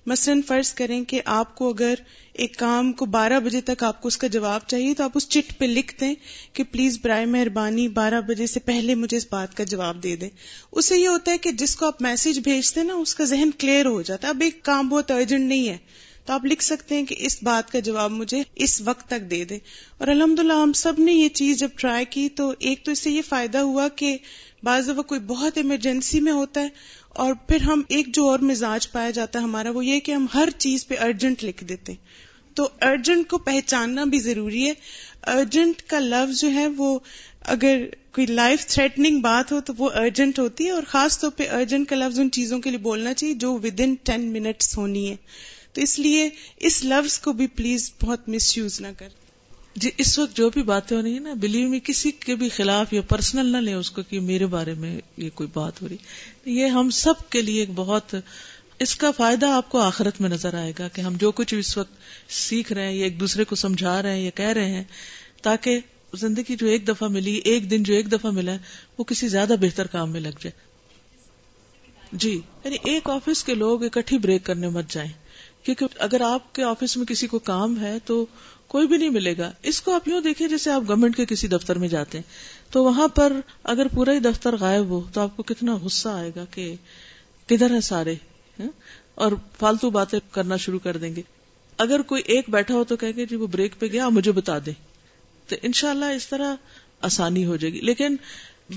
مثلاً 0.07 0.41
فرض 0.41 0.73
کریں 0.73 1.03
کہ 1.03 1.21
آپ 1.25 1.55
کو 1.55 1.69
اگر 1.69 1.93
ایک 2.33 2.57
کام 2.57 2.93
کو 2.93 3.05
بارہ 3.05 3.39
بجے 3.39 3.61
تک 3.61 3.83
آپ 3.83 4.01
کو 4.01 4.07
اس 4.07 4.17
کا 4.17 4.27
جواب 4.27 4.61
چاہیے 4.67 4.93
تو 4.93 5.03
آپ 5.03 5.11
اس 5.15 5.29
چٹ 5.29 5.59
پہ 5.59 5.65
لکھ 5.65 5.99
دیں 5.99 6.15
کہ 6.53 6.63
پلیز 6.63 6.99
برائے 7.01 7.25
مہربانی 7.25 7.87
بارہ 7.87 8.21
بجے 8.21 8.47
سے 8.47 8.59
پہلے 8.59 8.95
مجھے 8.95 9.17
اس 9.17 9.27
بات 9.31 9.57
کا 9.57 9.63
جواب 9.63 10.03
دے 10.03 10.15
دیں۔ 10.15 10.29
اس 10.71 10.85
سے 10.85 10.97
یہ 10.97 11.07
ہوتا 11.07 11.31
ہے 11.31 11.37
کہ 11.37 11.51
جس 11.51 11.75
کو 11.75 11.85
آپ 11.85 12.01
میسج 12.01 12.39
بھیجتے 12.39 12.79
ہیں 12.79 12.87
نا، 12.87 12.93
اس 12.93 13.15
کا 13.15 13.23
ذہن 13.23 13.49
کلیئر 13.57 13.85
ہو 13.85 14.01
جاتا 14.01 14.27
ہے۔ 14.27 14.29
اب 14.29 14.41
ایک 14.41 14.63
کام 14.63 14.89
بہت 14.89 15.11
ارجنٹ 15.11 15.45
نہیں 15.49 15.69
ہے۔ 15.69 15.77
تو 16.27 16.34
آپ 16.34 16.46
لکھ 16.46 16.63
سکتے 16.63 16.96
ہیں 16.96 17.05
کہ 17.05 17.15
اس 17.19 17.43
بات 17.43 17.72
کا 17.72 17.79
جواب 17.79 18.12
مجھے 18.12 18.43
اس 18.55 18.81
وقت 18.81 19.07
تک 19.07 19.31
دے 19.31 19.46
دیں۔ 19.46 19.60
اور 19.98 20.07
الحمد 20.07 20.39
للہ 20.39 20.53
ہم 20.53 20.74
سب 20.74 20.93
نے 20.98 21.13
یہ 21.13 21.29
چیز 21.29 21.60
جب 21.60 21.69
ٹرائی 21.75 22.05
کی 22.10 22.29
تو 22.29 22.53
ایک 22.60 22.84
تو 22.84 22.91
اس 22.91 23.00
سے 23.00 23.12
یہ 23.12 23.22
فائدہ 23.29 23.57
ہوا 23.57 23.88
کہ 23.88 24.17
بعض 24.63 24.89
دفعہ 24.89 25.03
کوئی 25.03 25.19
بہت 25.19 25.57
ایمرجنسی 25.57 26.19
میں 26.19 26.31
ہوتا 26.31 26.62
ہے 26.62 26.67
اور 27.10 27.34
پھر 27.34 27.62
ہم 27.62 27.81
ایک 27.88 28.15
جو 28.15 28.27
اور 28.27 28.39
مزاج 28.39 28.91
پایا 28.91 29.10
جاتا 29.10 29.39
ہے 29.39 29.43
ہمارا 29.43 29.72
وہ 29.72 29.86
یہ 29.86 30.00
کہ 30.00 30.12
ہم 30.12 30.25
ہر 30.34 30.50
چیز 30.57 30.88
پہ 30.88 30.96
ارجنٹ 31.01 31.43
لکھ 31.43 31.63
دیتے 31.63 31.93
تو 32.53 32.69
ارجنٹ 32.81 33.27
کو 33.27 33.38
پہچاننا 33.38 34.03
بھی 34.03 34.19
ضروری 34.19 34.67
ہے۔ 34.67 34.74
ارجنٹ 35.27 35.81
کا 35.81 36.00
لفظ 36.00 36.41
جو 36.41 36.51
ہے 36.51 36.67
وہ 36.67 37.00
اگر 37.41 37.86
کوئی 38.13 38.27
لائف 38.27 38.65
تھریٹنگ 38.67 39.19
بات 39.19 39.51
ہو 39.51 39.60
تو 39.62 39.74
وہ 39.77 39.89
ارجنٹ 39.96 40.39
ہوتی 40.39 40.65
ہے 40.65 40.72
اور 40.72 40.84
خاص 40.88 41.19
طور 41.19 41.31
پہ 41.31 41.50
ارجنٹ 41.50 41.89
کا 41.89 41.96
لفظ 41.96 42.19
ان 42.19 42.31
چیزوں 42.31 42.60
کے 42.60 42.69
لیے 42.69 42.79
بولنا 42.79 43.13
چاہیے 43.13 43.34
جو 43.34 43.53
ود 43.53 43.79
ان 43.79 43.96
ٹین 44.03 44.22
منٹس 44.22 44.77
ہونی 44.77 45.12
ہے۔ 45.12 45.15
تو 45.77 45.81
اس 45.81 46.00
لیے 46.00 46.29
اس 46.57 46.84
لفظ 46.84 47.19
کو 47.19 47.34
بھی 47.34 47.48
پلیز 47.48 47.91
بہت 48.01 48.29
مس 48.29 48.57
یوز 48.57 48.81
نہ 48.81 48.88
کر۔ 48.98 49.07
جی 49.75 49.89
اس 49.98 50.19
وقت 50.19 50.38
جو 50.38 50.50
بھی 50.50 50.63
باتیں 50.63 50.98
ہو 50.98 51.03
رہی 51.03 51.13
ہیں 51.13 51.19
نا 51.19 51.34
بلیو 51.34 51.69
میں 51.69 51.79
کسی 51.79 52.12
کے 52.12 52.36
بھی 52.36 52.50
خلاف 52.50 52.93
یا 52.93 53.01
پرسنل 53.01 53.46
نہ 53.46 53.57
لیں 53.57 53.74
اس 53.74 53.91
کو 53.91 54.01
کہ 54.03 54.19
میرے 54.19 54.46
بارے 54.46 54.74
میں 54.74 55.01
یہ 55.17 55.29
کوئی 55.34 55.50
بات 55.53 55.81
ہو 55.81 55.88
رہی۔ 55.89 55.98
یہ 56.46 56.65
ہم 56.67 56.89
سب 56.89 57.13
کے 57.29 57.41
لیے 57.41 57.60
ایک 57.60 57.69
بہت، 57.75 58.15
اس 58.79 58.96
کا 58.96 59.12
فائدہ 59.12 59.46
آپ 59.46 59.69
کو 59.69 59.79
آخرت 59.79 60.22
میں 60.22 60.29
نظر 60.29 60.53
آئے 60.53 60.74
گا 60.79 60.88
کہ 60.88 61.01
ہم 61.01 61.13
جو 61.17 61.31
کچھ 61.31 61.53
اس 61.53 61.77
وقت 61.77 62.31
سیکھ 62.31 62.74
رہے 62.74 62.88
ہیں، 62.88 62.96
یا 62.96 63.03
ایک 63.03 63.19
دوسرے 63.19 63.43
کو 63.43 63.55
سمجھا 63.55 64.01
رہے 64.01 64.15
ہیں، 64.15 64.24
یا 64.24 64.31
کہہ 64.36 64.53
رہے 64.53 64.69
ہیں، 64.69 64.84
تاکہ 65.41 65.79
زندگی 66.13 66.55
جو 66.55 66.67
ایک 66.67 66.88
دفعہ 66.88 67.07
ملی، 67.07 67.36
ایک 67.36 67.72
دن 67.72 67.84
جو 67.84 67.93
ایک 67.93 68.12
دفعہ 68.12 68.31
ملا 68.31 68.51
ہے 68.51 68.57
وہ 68.98 69.03
کسی 69.03 69.27
زیادہ 69.27 69.55
بہتر 69.62 69.88
کام 69.88 70.12
میں 70.12 70.22
لگ 70.22 70.41
جائے۔ 70.41 70.67
جی 72.12 72.41
یعنی 72.63 72.77
ایک 72.84 73.10
آفس 73.10 73.43
کے 73.43 73.53
لوگ 73.55 73.84
اکٹھی 73.84 74.17
بریک 74.17 74.43
کرنے 74.43 74.69
مت 74.69 74.89
جائیں۔ 74.89 75.12
کیونکہ 75.63 75.85
اگر 75.97 76.21
آپ 76.21 76.55
کے 76.55 76.63
آفس 76.63 76.97
میں 76.97 77.05
کسی 77.05 77.27
کو 77.27 77.39
کام 77.39 77.82
ہے 77.82 77.97
تو 78.05 78.25
کوئی 78.67 78.88
بھی 78.88 78.97
نہیں 78.97 79.10
ملے 79.10 79.38
گا۔ 79.38 79.51
اس 79.63 79.82
کو 79.82 79.95
آپ 79.95 80.08
یوں 80.08 80.21
دیکھیں 80.21 80.47
جیسے 80.47 80.71
آپ 80.71 80.82
گورنمنٹ 80.88 81.17
کے 81.17 81.25
کسی 81.25 81.47
دفتر 81.47 81.77
میں 81.77 81.88
جاتے 81.88 82.17
ہیں۔ 82.17 82.32
تو 82.73 82.84
وہاں 82.84 83.08
پر 83.08 83.34
اگر 83.63 83.88
پورا 83.88 84.13
ہی 84.13 84.19
دفتر 84.19 84.55
غائب 84.55 84.86
ہو 84.86 85.01
تو 85.13 85.21
آپ 85.21 85.38
کو 85.38 85.43
کتنا 85.43 85.75
غصہ 85.75 86.10
آئے 86.10 86.32
گا 86.36 86.45
کہ 86.51 86.75
کدھر 87.47 87.71
ہے 87.75 87.82
سارے 87.82 88.15
ہاں؟ 88.60 88.67
اور 89.15 89.32
فالتو 89.60 89.89
باتیں 89.89 90.19
کرنا 90.32 90.58
شروع 90.58 90.79
کر 90.79 90.97
دیں 90.97 91.15
گے۔ 91.15 91.21
اگر 91.77 92.01
کوئی 92.01 92.21
ایک 92.25 92.45
بیٹھا 92.49 92.73
ہو 92.73 92.84
تو 92.84 92.95
کہ 92.95 93.25
جی 93.25 93.36
وہ 93.36 93.47
بریک 93.47 93.79
پہ 93.79 93.86
گیا 93.86 94.10
مجھے 94.10 94.32
بتا 94.32 94.58
دیں۔ 94.65 94.73
تو 95.47 95.55
انشاءاللہ 95.62 96.05
اس 96.05 96.27
طرح 96.27 96.55
آسانی 97.01 97.45
ہو 97.45 97.55
جائے 97.55 97.73
گی۔ 97.73 97.82
لیکن 97.82 98.15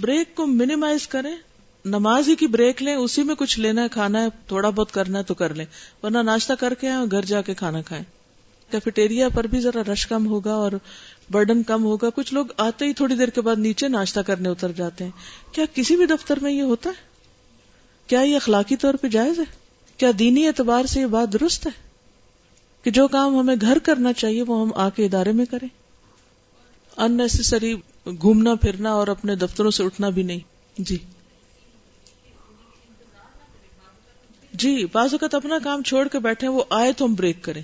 بریک 0.01 0.35
کو 0.35 0.47
منیمائز 0.47 1.09
کریں 1.09 1.37
نماز 1.85 2.29
ہی 2.29 2.35
کی 2.37 2.47
بریک 2.47 2.83
لیں، 2.83 2.95
اسی 2.95 3.23
میں 3.23 3.35
کچھ 3.35 3.61
لینا 3.61 3.83
ہے، 3.83 3.89
کھانا 3.89 4.23
ہے، 4.23 4.27
تھوڑا 4.49 4.71
بہت 4.71 4.93
کرنا 4.93 5.19
ہے 5.19 5.23
تو 5.23 5.35
کر 5.35 5.55
لیں۔ 5.55 5.65
ورنہ 6.03 6.19
ناشتہ 6.19 6.53
کر 6.53 6.75
کے 6.75 6.89
آئے 6.89 7.07
گھر 7.11 7.25
جا 7.25 7.43
کے 7.43 7.55
کھانا 7.55 7.83
کھائیں۔ 7.83 8.05
کیفیٹیریا 8.71 9.29
پر 9.29 9.47
بھی 9.47 9.61
ذرا 9.61 9.93
رش 9.93 10.07
کم 10.07 10.27
ہوگا 10.27 10.55
اور 10.55 10.73
برڈن 11.31 11.63
کم 11.63 11.85
ہوگا۔ 11.85 12.11
کچھ 12.15 12.35
لوگ 12.35 12.47
آتے 12.57 12.85
ہی 12.85 12.93
تھوڑی 12.93 13.15
دیر 13.15 13.29
کے 13.29 13.41
بعد 13.41 13.57
نیچے 13.57 13.89
ناشتہ 13.89 14.21
کرنے 14.21 14.49
اتر 14.49 14.73
جاتے 14.73 15.05
ہیں۔ 15.05 15.11
کیا 15.53 15.65
کسی 15.75 15.97
بھی 15.97 16.07
دفتر 16.07 16.39
میں 16.43 16.53
یہ 16.53 16.63
ہوتا 16.63 16.91
ہے؟ 16.91 16.95
کیا 18.07 18.21
یہ 18.21 18.37
اخلاقی 18.37 18.77
طور 18.77 18.95
پہ 18.95 19.09
جائز 19.09 19.39
ہے؟ 19.39 19.45
کیا 19.97 20.11
دینی 20.19 20.47
اعتبار 20.47 20.85
سے 20.85 21.01
یہ 21.01 21.07
بات 21.07 21.33
درست 21.33 21.67
ہے 21.67 21.71
کہ 22.85 22.91
جو 22.91 23.09
کام 23.09 23.39
ہمیں 23.39 23.57
گھر 23.61 23.79
کرنا 23.79 24.13
چاہیے 24.13 24.43
وہ 24.43 24.61
ہم 24.61 24.73
آ 24.75 24.89
کے 24.89 25.05
ادارے 25.05 25.33
میں 25.33 25.45
کریں؟ 25.45 25.69
انسری 26.97 27.75
گھومنا 28.07 28.55
پھرنا 28.55 28.93
اور 28.93 29.09
اپنے 29.09 29.35
دفتروں 29.35 29.71
سے 29.71 29.85
اٹھنا 29.85 30.09
بھی 30.09 30.23
نہیں۔ 30.23 30.41
جی۔ 30.79 30.99
جی 34.61 34.85
بعض 34.93 35.09
اوقات 35.13 35.35
اپنا 35.35 35.59
کام 35.65 35.83
چھوڑ 35.83 36.09
کے 36.09 36.19
بیٹھے 36.19 36.49
وہ 36.49 36.65
آئے 36.71 36.93
تو 36.93 37.05
ہم 37.05 37.15
بریک 37.15 37.43
کریں۔ 37.43 37.63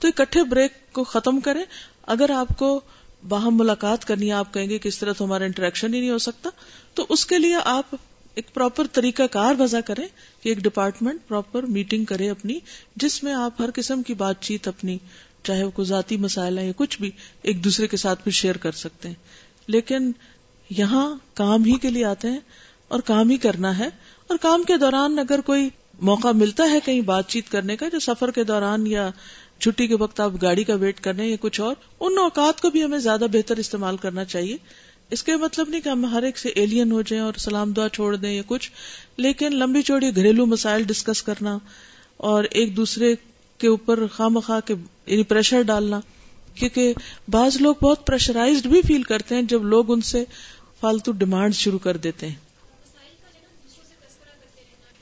تو 0.00 0.08
اکٹھے 0.08 0.44
بریک 0.44 0.92
کو 0.92 1.04
ختم 1.04 1.40
کریں۔ 1.40 1.64
اگر 2.02 2.30
آپ 2.30 2.48
کو 2.58 2.80
باہم 3.28 3.56
ملاقات 3.56 4.04
کرنی 4.04 4.26
ہے، 4.26 4.32
آپ 4.32 4.54
کہیں 4.54 4.70
گے 4.70 4.78
کہ 4.78 4.88
اس 4.88 4.98
طرح 4.98 5.12
تو 5.12 5.24
ہمارا 5.24 5.44
انٹریکشن 5.44 5.94
ہی 5.94 6.00
نہیں 6.00 6.10
ہو 6.10 6.18
سکتا۔ 6.18 6.50
تو 6.94 7.06
اس 7.08 7.26
کے 7.26 7.38
لیے 7.38 7.56
آپ 7.64 7.94
ایک 8.34 8.54
پراپر 8.54 8.86
طریقہ 8.86 9.22
کار 9.22 9.54
وضع 9.58 9.80
کریں 9.80 10.08
کہ 10.42 10.48
ایک 10.48 10.58
ڈپارٹمنٹ 10.58 11.20
پراپر 11.28 11.62
میٹنگ 11.62 12.04
کرے 12.04 12.30
اپنی، 12.30 12.58
جس 12.96 13.22
میں 13.22 13.32
آپ 13.32 13.60
ہر 13.60 13.70
قسم 13.74 14.02
کی 14.02 14.14
بات 14.14 14.40
چیت 14.40 14.68
اپنی، 14.68 14.98
چاہے 15.42 15.64
وہ 15.64 15.70
کوئی 15.70 15.86
ذاتی 15.86 16.16
مسائل 16.16 16.58
ہے 16.58 16.66
یا 16.66 16.72
کچھ 16.76 17.00
بھی، 17.00 17.10
ایک 17.42 17.64
دوسرے 17.64 17.86
کے 17.86 17.96
ساتھ 17.96 18.20
بھی 18.22 18.32
شیئر 18.32 18.56
کر 18.56 18.72
سکتے 18.72 19.08
ہیں۔ 19.08 19.14
لیکن 19.66 20.12
یہاں 20.70 21.14
کام 21.34 21.64
ہی 21.64 21.78
کے 21.78 21.90
لیے 21.90 22.04
آتے 22.04 22.28
ہیں 22.28 22.40
اور 22.88 23.00
کام 23.00 23.30
ہی 23.30 23.36
کرنا 23.36 23.78
ہے۔ 23.78 23.88
اور 24.26 24.38
کام 24.38 24.62
کے 24.62 24.76
دوران 24.76 25.18
اگر 25.18 25.40
کوئی 25.40 25.68
موقع 26.00 26.28
ملتا 26.28 26.70
ہے 26.70 26.78
کہیں 26.84 27.00
بات 27.00 27.28
چیت 27.28 27.50
کرنے 27.50 27.76
کا، 27.76 27.88
جو 27.88 27.98
سفر 27.98 28.30
کے 28.30 28.44
دوران 28.44 28.86
یا 28.86 29.10
چھٹی 29.58 29.86
کے 29.86 29.94
وقت 29.94 30.20
آپ 30.20 30.30
گاڑی 30.42 30.64
کا 30.64 30.74
ویٹ 30.74 31.00
کرنے 31.00 31.28
یا 31.28 31.36
کچھ 31.40 31.60
اور، 31.60 31.74
ان 32.00 32.18
اوقات 32.18 32.60
کو 32.60 32.70
بھی 32.70 32.84
ہمیں 32.84 32.98
زیادہ 32.98 33.26
بہتر 33.32 33.56
استعمال 33.56 33.96
کرنا 33.96 34.24
چاہیے۔ 34.24 34.56
اس 35.10 35.22
کے 35.22 35.36
مطلب 35.36 35.68
نہیں 35.68 35.80
کہ 35.80 35.88
ہم 35.88 36.06
ہر 36.06 36.22
ایک 36.22 36.38
سے 36.38 36.48
ایلین 36.48 36.92
ہو 36.92 37.02
جائیں 37.02 37.24
اور 37.24 37.32
سلام 37.38 37.72
دعا 37.72 37.88
چھوڑ 37.88 38.16
دیں 38.16 38.32
یا 38.32 38.42
کچھ، 38.46 38.70
لیکن 39.16 39.56
لمبی 39.56 39.82
چوڑی 39.82 40.16
گھریلو 40.16 40.46
مسائل 40.46 40.82
ڈسکس 40.82 41.22
کرنا 41.22 41.58
اور 42.16 42.44
ایک 42.50 42.76
دوسرے 42.76 43.14
کے 43.58 43.68
اوپر 43.68 44.06
خواہ 44.06 44.28
مخواہ 44.28 44.60
کے 44.64 44.74
یعنی 45.06 45.22
پریشر 45.22 45.62
ڈالنا۔ 45.62 46.00
کیونکہ 46.54 46.94
بعض 47.28 47.56
لوگ 47.60 47.74
بہت 47.82 48.06
پریشرائزڈ 48.06 48.66
بھی 48.66 48.82
فیل 48.82 49.02
کرتے 49.02 49.34
ہیں 49.34 49.42
جب 49.42 49.64
لوگ 49.64 49.92
ان 49.92 50.00
سے 50.00 50.24
فالتو 50.80 51.12
ڈیمانڈ 51.12 51.54
شروع 51.54 51.78
کر 51.78 51.96
دیتے 51.96 52.28
ہیں۔ 52.28 52.47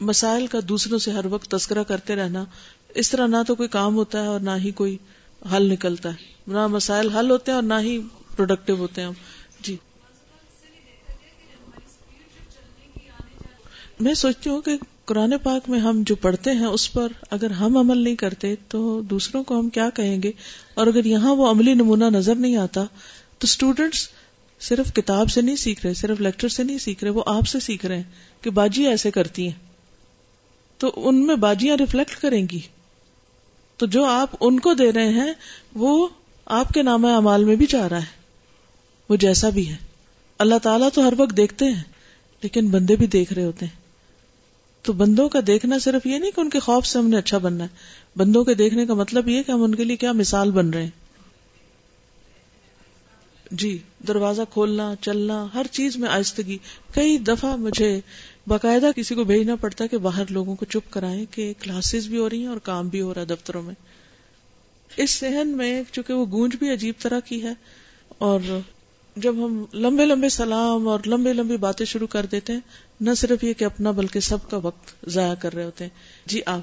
مسائل 0.01 0.47
کا 0.47 0.59
دوسروں 0.69 0.99
سے 0.99 1.11
ہر 1.11 1.27
وقت 1.27 1.51
تذکرہ 1.51 1.83
کرتے 1.83 2.17
رہنا، 2.17 2.45
اس 2.95 3.11
طرح 3.11 3.27
نہ 3.27 3.37
تو 3.47 3.55
کوئی 3.55 3.69
کام 3.69 3.95
ہوتا 3.95 4.23
ہے 4.23 4.27
اور 4.27 4.41
نہ 4.41 4.51
ہی 4.65 4.71
کوئی 4.71 4.97
حل 5.53 5.73
نکلتا 5.73 6.09
ہے۔ 6.09 6.15
نہ 6.47 6.67
مسائل 6.67 7.11
حل 7.11 7.31
ہوتے 7.31 7.51
ہیں 7.51 7.57
اور 7.57 7.63
نہ 7.63 7.75
ہی 7.81 8.01
پروڈکٹیو 8.37 8.77
ہوتے 8.77 9.03
ہیں 9.03 9.11
جی۔ 9.61 9.77
میں 14.01 14.15
سوچتی 14.15 14.51
ہوں 14.51 14.63
کہ 14.63 14.77
قرآن 15.05 15.35
پاک 15.43 15.69
میں 15.69 15.79
ہم 15.79 16.03
جو 16.07 16.17
پڑھتے 16.17 16.51
ہیں، 16.51 16.67
اس 16.67 16.93
پر 16.93 17.09
اگر 17.31 17.51
ہم 17.51 17.77
عمل 17.77 17.99
نہیں 17.99 18.17
کرتے 18.17 18.55
تو 18.69 19.01
دوسروں 19.01 19.45
کو 19.45 19.61
ہم 19.61 19.69
کیا 19.69 19.91
کہیں 19.91 20.23
گے؟ 20.23 20.33
اور 20.75 20.87
اگر 20.87 21.05
یہاں 21.05 21.35
وہ 21.35 21.51
عملی 21.51 21.75
نمونہ 21.75 22.05
نظر 22.05 22.35
نہیں 22.35 22.57
آتا، 22.57 22.85
تو 23.39 23.45
اسٹوڈینٹس 23.45 24.09
صرف 24.61 24.95
کتاب 24.95 25.31
سے 25.31 25.41
نہیں 25.41 25.57
سیکھ 25.57 25.87
رہے، 25.87 25.95
صرف 25.95 26.21
لیکچر 26.21 26.49
سے 26.49 26.63
نہیں 26.63 26.79
سیکھ 26.79 27.05
رہے، 27.05 27.11
وہ 27.11 27.23
آپ 27.27 27.49
سے 27.49 27.61
سیکھ 27.61 27.87
رہے 27.87 27.97
ہیں 27.97 28.11
کہ 28.41 28.51
باجی 28.51 28.87
ایسے 28.87 29.11
کرتی 29.11 29.49
ہیں۔ 29.49 29.76
تو 30.79 30.93
ان 30.97 31.27
میں 31.27 31.37
باجیاں 31.37 31.77
ریفلیکٹ 31.77 32.17
کریں 32.21 32.47
گی۔ 32.53 32.61
تو 33.77 33.87
جو 33.87 34.05
آپ 34.05 34.31
ان 34.41 34.61
کو 34.61 34.75
دے 34.75 34.93
رہے 34.93 35.09
ہیں، 35.09 35.33
وہ 35.75 36.09
آپ 36.47 36.69
کے 36.69 36.83
نام 36.83 37.05
امال 37.05 37.45
میں 37.45 37.57
بھی 37.57 37.67
جا 37.67 37.89
رہا 37.89 37.99
ہے۔ 37.99 38.27
وہ 39.09 39.17
جیسا 39.17 39.49
بھی 39.49 39.71
ہے۔ 39.71 39.77
اللہ 40.39 40.55
تعالیٰ 40.63 40.89
تو 40.95 41.09
ہر 41.09 41.13
وقت 41.17 41.37
دیکھتے 41.37 41.65
ہیں، 41.65 41.83
لیکن 42.43 42.69
بندے 42.69 42.97
بھی 42.97 43.07
دیکھ 43.07 43.33
رہے 43.33 43.45
ہوتے 43.45 43.67
ہیں۔ 43.67 43.87
تو 44.83 44.93
بندوں 44.93 45.29
کا 45.29 45.39
دیکھنا 45.47 45.79
صرف 45.79 46.07
یہ 46.07 46.19
نہیں 46.19 46.31
کہ 46.31 46.41
ان 46.41 46.51
کے 46.51 46.59
خوف 46.59 46.87
سے 46.87 46.99
ہم 46.99 47.09
نے 47.09 47.17
اچھا 47.17 47.39
بننا 47.39 47.65
ہے۔ 47.65 47.69
بندوں 48.17 48.45
کے 48.45 48.55
دیکھنے 48.55 48.87
کا 48.87 48.95
مطلب 48.95 49.29
یہ 49.29 49.43
کہ 49.43 49.53
ہم 49.53 49.63
ان 49.63 49.75
کے 49.75 49.85
لیے 49.85 49.97
کیا 49.97 50.13
مثال 50.13 50.51
بن 50.51 50.71
رہے 50.71 50.83
ہیں۔ 50.83 50.91
جی 53.51 53.79
دروازہ 54.09 54.43
کھولنا، 54.51 54.95
چلنا، 55.01 55.47
ہر 55.55 55.67
چیز 55.71 55.97
میں 55.97 56.09
آہستگی۔ 56.09 56.59
کئی 56.95 57.19
دفعہ 57.19 57.57
مجھے 57.57 58.01
باقاعدہ 58.47 58.91
کسی 58.97 59.15
کو 59.15 59.25
بھیجنا 59.25 59.57
پڑتا 59.57 59.85
ہے 59.85 59.89
کہ 59.89 59.99
باہر 59.99 60.23
لوگوں 60.31 60.57
کو 60.57 60.65
چپ 60.65 60.93
کرائیں 60.93 61.25
کہ 61.31 61.53
کلاسز 61.61 62.07
بھی 62.07 62.19
ہو 62.19 62.31
رہی 62.31 62.41
ہیں 62.41 62.47
اور 62.47 62.57
کام 62.57 62.89
بھی 62.89 63.01
ہو 63.01 63.15
رہا 63.15 63.21
ہے 63.21 63.27
دفتروں 63.27 63.63
میں۔ 63.63 63.75
اس 64.97 65.11
سہن 65.11 65.49
میں 65.49 65.83
چونکہ 65.93 66.15
وہ 66.15 66.27
گونج 66.31 66.57
بھی 66.57 66.73
عجیب 66.73 66.95
طرح 66.99 67.21
کی 67.21 67.43
ہے 67.43 67.53
اور 68.19 68.41
جب 69.17 69.35
ہم 69.45 69.65
لمبے 69.73 70.07
لمبے 70.07 70.29
سلام 70.29 70.89
اور 70.89 71.01
لمبے 71.07 71.33
لمبی 71.33 71.57
باتیں 71.57 71.87
شروع 71.87 72.07
کر 72.07 72.27
دیتے 72.27 72.53
ہیں، 72.53 72.61
نہ 73.01 73.11
صرف 73.17 73.45
یہ 73.45 73.53
کہ 73.53 73.65
اپنا 73.65 73.91
بلکہ 73.91 74.21
سب 74.21 74.51
کا 74.51 74.57
وقت 74.57 75.11
ضائع 75.11 75.35
کر 75.35 75.55
رہے 75.55 75.65
ہوتے 75.65 75.85
ہیں۔ 75.85 75.91
جی 76.27 76.41
آپ۔ 76.47 76.61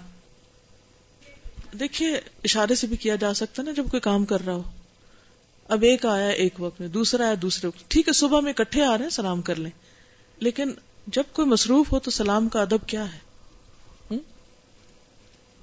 دیکھیے، 1.80 2.22
اشارے 2.43 2.76
سے 2.76 2.88
بھی 2.88 2.98
کیا 2.98 3.15
جا 3.15 3.34
سکتا 3.34 3.63
نا 3.63 3.72
جب 3.72 3.84
کوئی 3.91 4.00
کام 4.00 4.26
کر 4.26 4.46
رہا 4.46 4.54
ہو۔ 4.54 4.63
اب 5.67 5.84
ایک 5.84 6.06
آیا 6.06 6.30
ایک 6.30 6.54
وقت 6.60 6.82
میں، 6.82 6.89
دوسرا 6.89 7.26
آیا 7.26 7.34
دوسرے 7.41 7.67
وقت۔ 7.67 7.91
ٹھیک 7.91 8.08
ہے، 8.08 8.13
صبح 8.13 8.39
میں 8.39 8.54
اکٹھے 8.58 8.82
آ 8.82 8.98
رہے 8.98 9.04
ہیں، 9.04 9.10
سلام 9.10 9.41
کر 9.41 9.56
لیں۔ 9.56 9.72
لیکن 10.39 10.72
جب 11.08 11.24
کوئی 11.34 11.48
مصروف 11.48 11.92
ہو 11.92 12.00
تو 12.00 12.12
سلام 12.12 12.50
کا 12.50 12.62
ادب 12.62 12.88
کیا 12.88 13.06
ہے؟ 13.13 14.18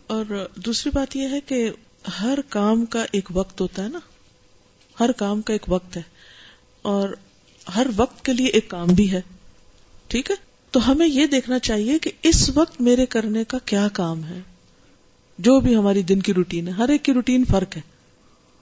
اور 0.07 0.25
دوسری 0.57 0.91
بات 0.95 1.17
یہ 1.17 1.29
ہے 1.29 1.41
کہ 1.41 1.71
ہر 2.21 2.39
کام 2.49 2.85
کا 2.87 3.05
ایک 3.13 3.29
وقت 3.31 3.61
ہوتا 3.61 3.85
ہے 3.85 3.89
نا؟ 3.89 3.99
ہر 5.01 5.13
کام 5.13 5.43
کا 5.43 5.53
ایک 5.53 5.69
وقت 5.69 5.97
ہے، 5.97 6.03
اور 6.83 7.09
ہر 7.75 7.87
وقت 7.97 8.25
کے 8.25 8.33
لیے 8.33 8.47
ایک 8.47 8.69
کام 8.71 8.87
بھی 8.87 9.11
ہے، 9.13 9.21
ٹھیک 10.11 10.31
ہے؟ 10.31 10.37
تو 10.71 10.91
ہمیں 10.91 11.07
یہ 11.07 11.27
دیکھنا 11.27 11.59
چاہیے 11.59 11.99
کہ 11.99 12.11
اس 12.23 12.51
وقت 12.55 12.81
میرے 12.81 13.07
کرنے 13.07 13.45
کا 13.45 13.59
کیا 13.65 13.87
کام 13.93 14.25
ہے؟ 14.25 14.41
جو 15.39 15.59
بھی 15.61 15.77
ہماری 15.77 16.03
دن 16.03 16.21
کی 16.21 16.35
روٹین 16.35 16.69
ہے، 16.69 16.73
ہر 16.73 16.89
ایک 16.89 17.05
کی 17.05 17.13
روٹین 17.13 17.45
فرق 17.45 17.77
ہے، 17.77 17.83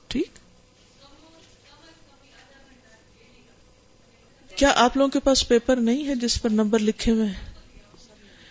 ٹھیک؟ 0.09 0.39
کیا 4.59 4.73
آپ 4.77 4.97
لوگوں 4.97 5.11
کے 5.11 5.21
پاس 5.21 5.49
پیپر 5.49 5.77
نہیں 5.77 6.09
ہے 6.09 6.15
جس 6.15 6.43
پر 6.43 6.51
نمبر 6.51 6.79
لکھے 6.79 7.13
ہوئے 7.13 7.27
ہیں؟ 7.27 7.53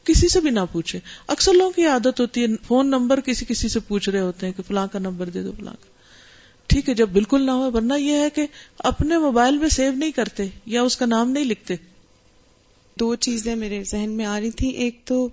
کسی 0.04 0.28
سے 0.28 0.40
بھی 0.40 0.50
نہ 0.50 0.60
پوچھے۔ 0.72 1.00
اکثر 1.28 1.54
لوگوں 1.54 1.72
کی 1.72 1.86
عادت 1.86 2.20
ہوتی 2.20 2.42
ہے، 2.42 2.48
فون 2.68 2.88
نمبر 2.88 3.20
کسی 3.20 3.46
کسی 3.48 3.68
سے 3.68 3.80
پوچھ 3.80 4.10
رہے 4.10 4.20
ہوتے 4.20 4.46
ہیں 4.46 4.54
کہ 4.54 4.64
فلاں 4.68 4.88
کا 4.92 5.00
نمبر 5.00 5.30
دے 5.30 5.44
دو، 5.44 5.52
فلاں 5.60 5.74
کا۔ 5.74 5.86
ٹھیک 6.68 6.90
ہے، 6.90 6.94
جب 6.94 7.10
بالکل 7.10 7.46
نہ 7.46 7.52
ہو، 7.52 7.72
ورنہ 7.72 7.94
یہ 7.94 8.14
ہے 8.14 8.30
کہ 8.30 8.48
اپنے 8.80 9.18
موبائل 9.18 9.58
میں 9.58 9.70
سیو 9.70 9.92
نہیں 9.92 10.12
کرتے 10.12 10.46
یا 10.66 10.82
اس 10.82 10.98
کا 10.98 11.06
نام 11.06 11.32
نہیں 11.32 11.46
لکھتے۔ 11.46 11.76
دو 13.00 13.16
چیزیں 13.16 13.56
میرے 13.56 13.84
ذہن 13.84 14.10
میں 14.10 14.26
آ 14.26 14.40
رہی 14.40 14.52
تھی 14.52 14.70
ایک 14.70 15.02
تو 15.06 15.30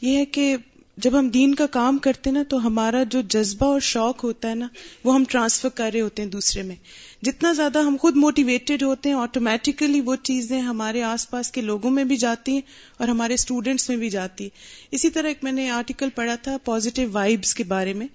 یہ 0.00 0.16
ہے 0.16 0.24
کہ 0.24 0.56
جب 1.02 1.18
ہم 1.18 1.28
دین 1.28 1.54
کا 1.54 1.66
کام 1.66 1.98
کرتے 1.98 2.30
نا 2.30 2.42
تو 2.48 2.66
ہمارا 2.66 3.02
جو 3.02 3.20
جذبہ 3.28 3.66
اور 3.66 3.80
شوق 3.80 4.24
ہوتا 4.24 4.50
ہے 4.50 4.54
نا، 4.54 4.66
وہ 5.04 5.14
ہم 5.14 5.24
ٹرانسفر 5.28 5.68
کر 5.68 5.90
رہے 5.92 6.00
ہوتے 6.00 6.22
ہیں 6.22 6.30
دوسرے 6.30 6.62
میں۔ 6.62 6.76
جتنا 7.22 7.52
زیادہ 7.52 7.78
ہم 7.78 7.96
خود 8.00 8.16
موٹیویٹڈ 8.16 8.82
ہوتے 8.82 9.08
ہیں 9.08 9.16
آٹومیٹیکلی 9.16 10.00
وہ 10.00 10.16
چیزیں 10.22 10.60
ہمارے 10.60 11.02
آس 11.02 11.28
پاس 11.30 11.50
کے 11.52 11.60
لوگوں 11.60 11.90
میں 11.90 12.04
بھی 12.04 12.16
جاتی 12.16 12.52
ہیں 12.52 12.60
اور 12.98 13.08
ہمارے 13.08 13.34
اسٹوڈینٹس 13.34 13.88
میں 13.88 13.96
بھی 13.96 14.10
جاتی 14.10 14.48
اسی 14.90 15.10
طرح 15.10 15.28
ایک 15.28 15.44
میں 15.44 15.52
نے 15.52 15.68
آرٹیکل 15.70 16.10
پڑھا 16.14 16.34
تھا 16.34 16.56
پازیٹیو 16.64 17.08
وائبس 17.12 17.54
کے 17.54 17.64
بارے 17.64 17.92
میں، 17.92 18.06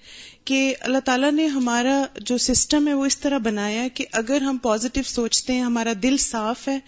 کہ 0.45 0.75
اللہ 0.79 0.99
تعالیٰ 1.05 1.31
نے 1.31 1.45
ہمارا 1.47 2.03
جو 2.21 2.37
سسٹم 2.37 2.87
ہے 2.87 2.93
وہ 2.93 3.05
اس 3.05 3.17
طرح 3.17 3.37
بنایا 3.37 3.83
ہے 3.83 3.89
کہ 3.89 4.05
اگر 4.11 4.41
ہم 4.41 4.57
پازیٹیو 4.57 5.03
سوچتے 5.03 5.53
ہیں، 5.53 5.61
ہمارا 5.61 5.93
دل 6.03 6.17
صاف 6.17 6.67
ہے، 6.67 6.79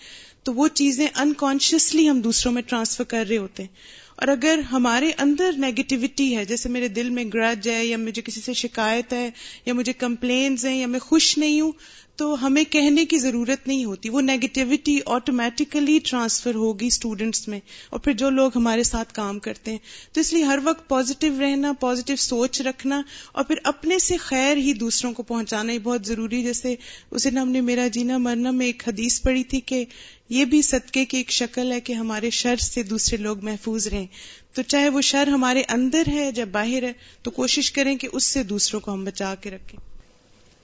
تو 0.43 0.53
وہ 0.53 0.67
چیزیں 0.67 1.07
انکانشیسلی 1.15 2.09
ہم 2.09 2.21
دوسروں 2.21 2.53
میں 2.53 2.61
ٹرانسفر 2.61 3.03
کر 3.03 3.25
رہے 3.29 3.37
ہوتے 3.37 3.63
ہیں۔ 3.63 4.05
اور 4.17 4.27
اگر 4.27 4.59
ہمارے 4.71 5.11
اندر 5.17 5.51
نیگیٹیوٹی 5.57 6.37
ہے، 6.37 6.45
جیسے 6.45 6.69
میرے 6.69 6.87
دل 6.87 7.09
میں 7.09 7.23
گرج 7.33 7.69
ہے، 7.69 7.85
یا 7.85 7.97
مجھے 7.97 8.21
کسی 8.21 8.41
سے 8.41 8.53
شکایت 8.53 9.13
ہے، 9.13 9.29
یا 9.65 9.73
مجھے 9.73 9.93
کمپلینز 9.93 10.65
ہیں، 10.65 10.79
یا 10.79 10.87
میں 10.87 10.99
خوش 10.99 11.37
نہیں 11.37 11.61
ہوں 11.61 11.71
تو 12.17 12.45
ہمیں 12.45 12.63
کہنے 12.63 13.05
کی 13.05 13.17
ضرورت 13.17 13.67
نہیں 13.67 13.85
ہوتی۔ 13.85 14.09
وہ 14.09 14.21
نیگیٹیوٹی 14.21 14.99
آٹومیٹیکلی 15.05 15.99
ٹرانسفر 16.03 16.55
ہوگی 16.55 16.87
اسٹوڈینٹس 16.87 17.47
میں 17.47 17.59
اور 17.89 17.99
پھر 17.99 18.13
جو 18.13 18.29
لوگ 18.29 18.51
ہمارے 18.55 18.83
ساتھ 18.83 19.13
کام 19.13 19.39
کرتے 19.39 19.71
ہیں۔ 19.71 19.77
تو 20.13 20.21
اس 20.21 20.33
لیے 20.33 20.43
ہر 20.43 20.59
وقت 20.63 20.89
پازیٹیو 20.89 21.39
رہنا 21.39 21.73
پازیٹیو 21.73 22.15
سوچ 22.15 22.61
رکھنا 22.61 23.01
اور 23.31 23.43
پھر 23.43 23.55
اپنے 23.63 23.99
سے 23.99 24.17
خیر 24.17 24.57
ہی 24.57 24.73
دوسروں 24.73 25.13
کو 25.13 25.23
پہنچانا 25.23 25.73
ہی 25.73 25.79
بہت 25.79 26.05
ضروری 26.05 26.43
جیسے 26.43 26.75
اسے 27.11 27.29
ہم 27.29 27.49
نے 27.49 27.61
میرا 27.61 27.87
جینا 27.87 28.17
مرنا 28.17 28.51
میں 28.51 28.65
ایک 28.65 28.83
حدیث 28.87 29.21
پڑھی 29.21 29.43
تھی 29.43 29.59
کہ 29.59 29.85
یہ 30.29 30.45
بھی 30.45 30.61
صدقے 30.61 31.05
کی 31.05 31.17
ایک 31.17 31.31
شکل 31.31 31.71
ہے 31.71 31.79
کہ 31.79 31.93
ہمارے 31.93 32.29
شر 32.29 32.55
سے 32.55 32.83
دوسرے 32.83 33.17
لوگ 33.17 33.43
محفوظ 33.43 33.87
رہیں۔ 33.87 34.07
تو 34.53 34.61
چاہے 34.61 34.89
وہ 34.89 35.01
شر 35.01 35.27
ہمارے 35.27 35.63
اندر 35.69 36.03
ہے 36.07 36.31
یا 36.37 36.45
باہر 36.45 36.83
ہے، 36.83 36.93
تو 37.21 37.31
کوشش 37.31 37.71
کریں 37.71 37.95
کہ 37.95 38.07
اس 38.11 38.23
سے 38.23 38.43
دوسروں 38.43 38.81
کو 38.81 38.93
ہم 38.93 39.05
بچا 39.05 39.35
کے 39.35 39.49
رکھیں۔ 39.49 39.96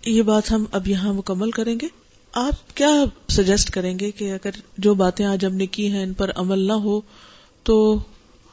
یہ 0.06 0.22
بات 0.22 0.52
ہم 0.52 0.66
اب 0.72 0.88
یہاں 0.88 1.14
مکمل 1.14 1.52
کریں 1.52 1.76
گے۔ 1.82 1.88
آپ 2.34 2.78
کیا 2.78 3.04
سجیسٹ 3.32 3.72
کریں 3.72 4.00
گے 4.00 4.12
کہ 4.12 4.34
اگر 4.34 4.50
جو 4.78 4.94
باتیں 4.94 5.26
آج 5.26 5.46
ہم 5.46 5.56
نے 5.56 5.66
کی 5.66 5.92
ہیں 5.92 6.04
ان 6.04 6.14
پر 6.14 6.32
عمل 6.36 6.60
نہ 6.60 6.74
ہو 6.74 7.02
تو 7.64 8.00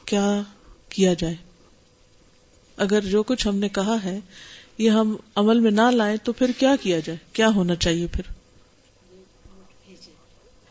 کیا 0.05 0.41
کیا 0.89 1.13
جائے؟ 1.13 1.35
اگر 2.77 3.01
جو 3.01 3.23
کچھ 3.23 3.47
ہم 3.47 3.55
نے 3.55 3.69
کہا 3.69 3.95
ہے 4.03 4.19
یہ 4.77 4.89
ہم 4.89 5.15
عمل 5.35 5.59
میں 5.59 5.71
نہ 5.71 5.91
لائیں 5.91 6.17
تو 6.23 6.33
پھر 6.33 6.51
کیا 6.57 6.75
کیا 6.81 6.99
جائے؟ 6.99 7.17
کیا 7.33 7.49
ہونا 7.49 7.75
چاہیے 7.75 8.07
پھر؟ 8.07 8.31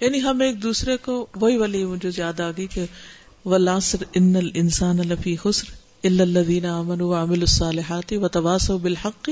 یعنی 0.00 0.22
ہم 0.22 0.40
ایک 0.40 0.62
دوسرے 0.62 0.96
کو 0.96 1.26
وہی 1.36 1.56
والی 1.56 1.84
مجھے 1.84 2.10
یاد 2.16 2.40
آ 2.40 2.50
گئی 2.50 2.66
کہ 2.66 2.84
ولاسر 3.44 4.04
ان 4.14 4.36
الانسان 4.36 4.96
لفی 4.96 5.36
حسر 5.44 5.70
الا 6.04 6.22
الذين 6.22 6.64
امنوا 6.64 7.08
وعملوا 7.08 7.42
الصالحات 7.42 8.12
وتواصوا 8.12 8.76
بالحق 8.76 9.30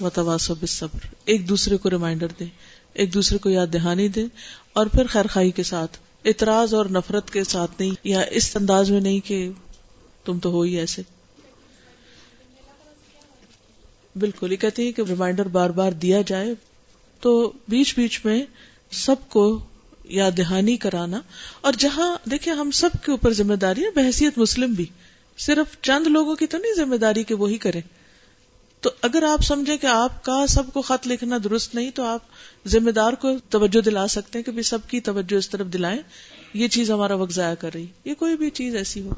وتواصوا 0.00 0.56
بالصبر۔ 0.60 1.14
ایک 1.24 1.48
دوسرے 1.48 1.76
کو 1.76 1.90
ریمائنڈر 1.90 2.26
دیں، 2.40 2.46
ایک 2.92 3.14
دوسرے 3.14 3.38
کو 3.38 3.50
یاد 3.50 3.66
دہانی 3.72 4.08
دیں 4.08 4.26
اور 4.72 4.86
پھر 4.86 5.06
خیر 5.06 5.26
خائی 5.26 5.50
کے 5.50 5.62
ساتھ، 5.62 5.98
اعتراض 6.24 6.74
اور 6.74 6.86
نفرت 6.86 7.30
کے 7.30 7.44
ساتھ 7.44 7.70
نہیں، 7.78 7.94
یا 8.04 8.20
اس 8.20 8.56
انداز 8.56 8.90
میں 8.90 9.00
نہیں 9.00 9.20
کہ 9.20 9.50
تم 10.24 10.38
تو 10.38 10.50
ہو 10.50 10.60
ہی 10.60 10.76
ایسے۔ 10.76 11.02
بالکل، 14.16 14.52
یہ 14.52 14.56
کہتے 14.56 14.82
ہیں 14.82 14.92
کہ 14.92 15.02
ریمائنڈر 15.08 15.48
بار 15.48 15.70
بار 15.70 15.92
دیا 15.92 16.22
جائے 16.26 16.54
تو 17.20 17.52
بیچ 17.68 17.94
بیچ 17.96 18.20
میں 18.24 18.42
سب 18.90 19.16
کو 19.28 19.60
یا 20.04 20.30
دہانی 20.36 20.76
کرانا۔ 20.76 21.20
اور 21.60 21.72
جہاں 21.78 22.28
دیکھیں 22.30 22.52
ہم 22.52 22.70
سب 22.70 22.88
کے 23.04 23.10
اوپر 23.10 23.32
ذمہ 23.32 23.54
داری 23.54 23.84
ہے 23.84 23.90
بحثیت 23.90 24.38
مسلم 24.38 24.72
بھی۔ 24.72 24.86
صرف 25.38 25.82
چند 25.82 26.06
لوگوں 26.06 26.36
کی 26.36 26.46
تو 26.46 26.58
نہیں، 26.58 26.74
ذمہ 26.74 26.96
داری 26.96 27.24
کہ 27.24 27.34
وہی 27.34 27.58
کریں۔ 27.58 27.80
تو 28.80 28.90
اگر 29.02 29.22
آپ 29.22 29.40
سمجھے 29.42 29.78
کہ 29.78 29.86
آپ 29.86 30.24
کا 30.24 30.46
سب 30.46 30.62
کو 30.72 30.82
خط 30.82 31.06
لکھنا 31.06 31.38
درست 31.44 31.74
نہیں، 31.74 31.90
تو 31.90 32.04
آپ 32.04 32.20
ذمہ 32.66 32.90
دار 32.90 33.12
کو 33.12 33.28
توجہ 33.50 33.80
دلا 33.80 34.06
سکتے 34.06 34.38
ہیں 34.38 34.52
کہ 34.52 34.62
سب 34.62 34.78
کی 34.88 35.00
توجہ 35.00 35.36
اس 35.36 35.50
طرف 35.50 35.66
دلائیں۔ 35.66 35.98
یہ 36.54 36.68
چیز 36.68 36.90
ہمارا 36.90 37.14
وقت 37.14 37.32
ضائع 37.32 37.54
کر 37.54 37.70
رہی 37.74 37.86
یہ 38.04 38.14
کوئی 38.14 38.36
بھی 38.36 38.50
چیز 38.50 38.76
ایسی 38.76 39.00
ہو۔ 39.00 39.10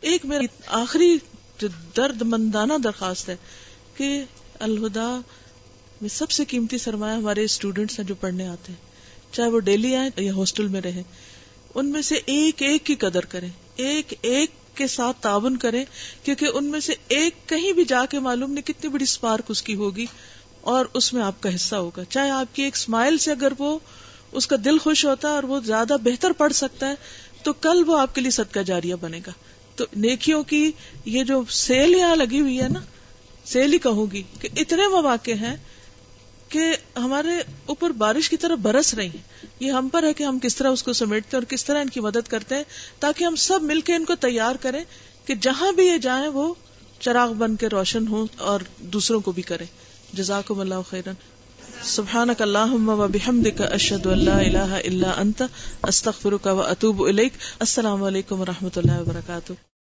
ایک 0.00 0.26
میرا 0.26 0.42
آخری 0.66 1.18
جو 1.58 1.68
درد 1.96 2.22
مندانہ 2.22 2.72
درخواست 2.84 3.28
ہے 3.28 3.36
کہ 3.96 4.24
الہدا 4.60 5.20
میں 6.00 6.08
سب 6.08 6.30
سے 6.30 6.44
قیمتی 6.44 6.78
سرمایہ 6.78 7.16
ہمارے 7.16 7.44
اسٹوڈینٹس 7.44 7.98
ہیں 7.98 8.06
جو 8.06 8.14
پڑھنے 8.14 8.48
آتے 8.48 8.72
ہیں۔ 8.72 8.88
چاہے 9.34 9.48
وہ 9.48 9.60
ڈیلی 9.60 9.96
آئے 9.96 10.10
یا 10.16 10.32
ہاسٹل 10.32 10.68
میں 10.68 10.80
رہے 10.80 11.02
ان 11.74 11.86
میں 11.86 12.02
سے 12.02 12.14
ایک 12.26 12.62
ایک 12.62 12.86
کی 12.86 12.94
قدر 12.94 13.24
کریں۔ 13.24 13.48
ایک 13.76 14.14
ایک 14.22 14.50
کے 14.78 14.86
ساتھ 14.86 15.22
تعاون 15.22 15.56
کریں، 15.56 15.84
کیونکہ 16.22 16.46
ان 16.54 16.64
میں 16.64 16.80
سے 16.80 16.94
ایک 17.08 17.48
کہیں 17.48 17.72
بھی 17.72 17.84
جا 17.84 18.04
کے 18.06 18.18
معلوم 18.18 18.52
نہیں 18.52 18.66
کتنی 18.66 18.90
بڑی 18.90 19.04
اسپارک 19.04 19.44
اس 19.48 19.62
کی 19.62 19.74
ہوگی 19.74 20.06
اور 20.60 20.86
اس 20.94 21.12
میں 21.12 21.22
آپ 21.22 21.40
کا 21.40 21.54
حصہ 21.54 21.76
ہوگا۔ 21.76 22.04
چاہے 22.04 22.30
آپ 22.30 22.54
کی 22.54 22.62
ایک 22.62 22.76
اسمائل 22.76 23.18
سے 23.18 23.30
اگر 23.30 23.52
وہ 23.58 23.78
اس 24.32 24.46
کا 24.46 24.56
دل 24.64 24.78
خوش 24.78 25.04
ہوتا 25.04 25.28
ہے 25.28 25.32
اور 25.32 25.42
وہ 25.42 25.60
زیادہ 25.60 25.96
بہتر 26.04 26.32
پڑھ 26.32 26.52
سکتا 26.52 26.88
ہے، 26.88 26.94
تو 27.42 27.52
کل 27.52 27.82
وہ 27.86 27.98
آپ 27.98 28.14
کے 28.14 28.20
لیے 28.20 28.30
صدقہ 28.30 28.60
جاریہ 28.60 28.94
بنے 29.00 29.20
گا۔ 29.26 29.32
تو 29.76 29.84
نیکیوں 29.96 30.42
کی 30.42 30.70
یہ 31.04 31.24
جو 31.24 31.42
سیل 31.48 31.94
یہاں 31.94 32.16
لگی 32.16 32.40
ہوئی 32.40 32.60
ہے 32.62 32.68
نا 32.68 32.80
سیل 33.44 33.72
ہی 33.72 33.78
کہوں 33.78 34.06
گی 34.12 34.22
کہ 34.40 34.48
اتنے 34.56 34.88
مواقع 34.88 35.36
ہیں 35.40 35.56
کہ 36.48 36.76
ہمارے 36.96 37.28
اوپر 37.66 37.90
بارش 37.90 38.28
کی 38.30 38.36
طرح 38.36 38.54
برس 38.54 38.94
رہی 38.94 39.06
ہیں۔ 39.06 39.46
یہ 39.60 39.72
ہم 39.72 39.88
پر 39.88 40.02
ہے 40.02 40.12
کہ 40.12 40.24
ہم 40.24 40.38
کس 40.38 40.56
طرح 40.56 40.68
اس 40.68 40.82
کو 40.82 40.92
سمیٹتے 40.92 41.36
ہیں 41.36 41.44
اور 41.44 41.50
کس 41.50 41.64
طرح 41.64 41.80
ان 41.80 41.88
کی 41.88 42.00
مدد 42.00 42.28
کرتے 42.28 42.54
ہیں 42.54 42.62
تاکہ 42.98 43.24
ہم 43.24 43.36
سب 43.36 43.62
مل 43.62 43.80
کے 43.80 43.94
ان 43.94 44.04
کو 44.04 44.14
تیار 44.14 44.54
کریں 44.60 44.84
کہ 45.24 45.34
جہاں 45.34 45.72
بھی 45.72 45.86
یہ 45.86 45.98
جائیں 45.98 46.28
وہ 46.28 46.54
چراغ 47.00 47.32
بن 47.32 47.56
کے 47.56 47.68
روشن 47.68 48.08
ہوں 48.08 48.26
اور 48.36 48.60
دوسروں 48.78 49.20
کو 49.20 49.32
بھی 49.32 49.42
کریں۔ 49.42 49.66
جزاکم 50.12 50.60
اللہ 50.60 50.74
خیرن 50.90 51.12
سبحانک 51.82 52.42
اللہم 52.42 52.88
و 52.88 53.06
بحمدک 53.08 53.60
اشہد 53.60 54.06
ان 54.06 54.24
لا 54.24 54.38
الہ 54.38 54.74
الا 54.84 55.10
انت، 55.10 55.42
استغفرک 55.82 56.46
و 56.46 56.62
اتوب 56.62 57.04
الیک۔ 57.04 57.32
السلام 57.58 58.02
علیکم 58.02 58.40
و 58.40 58.46
رحمۃ 58.46 58.76
اللہ 58.76 59.00
وبرکاتہ 59.00 59.52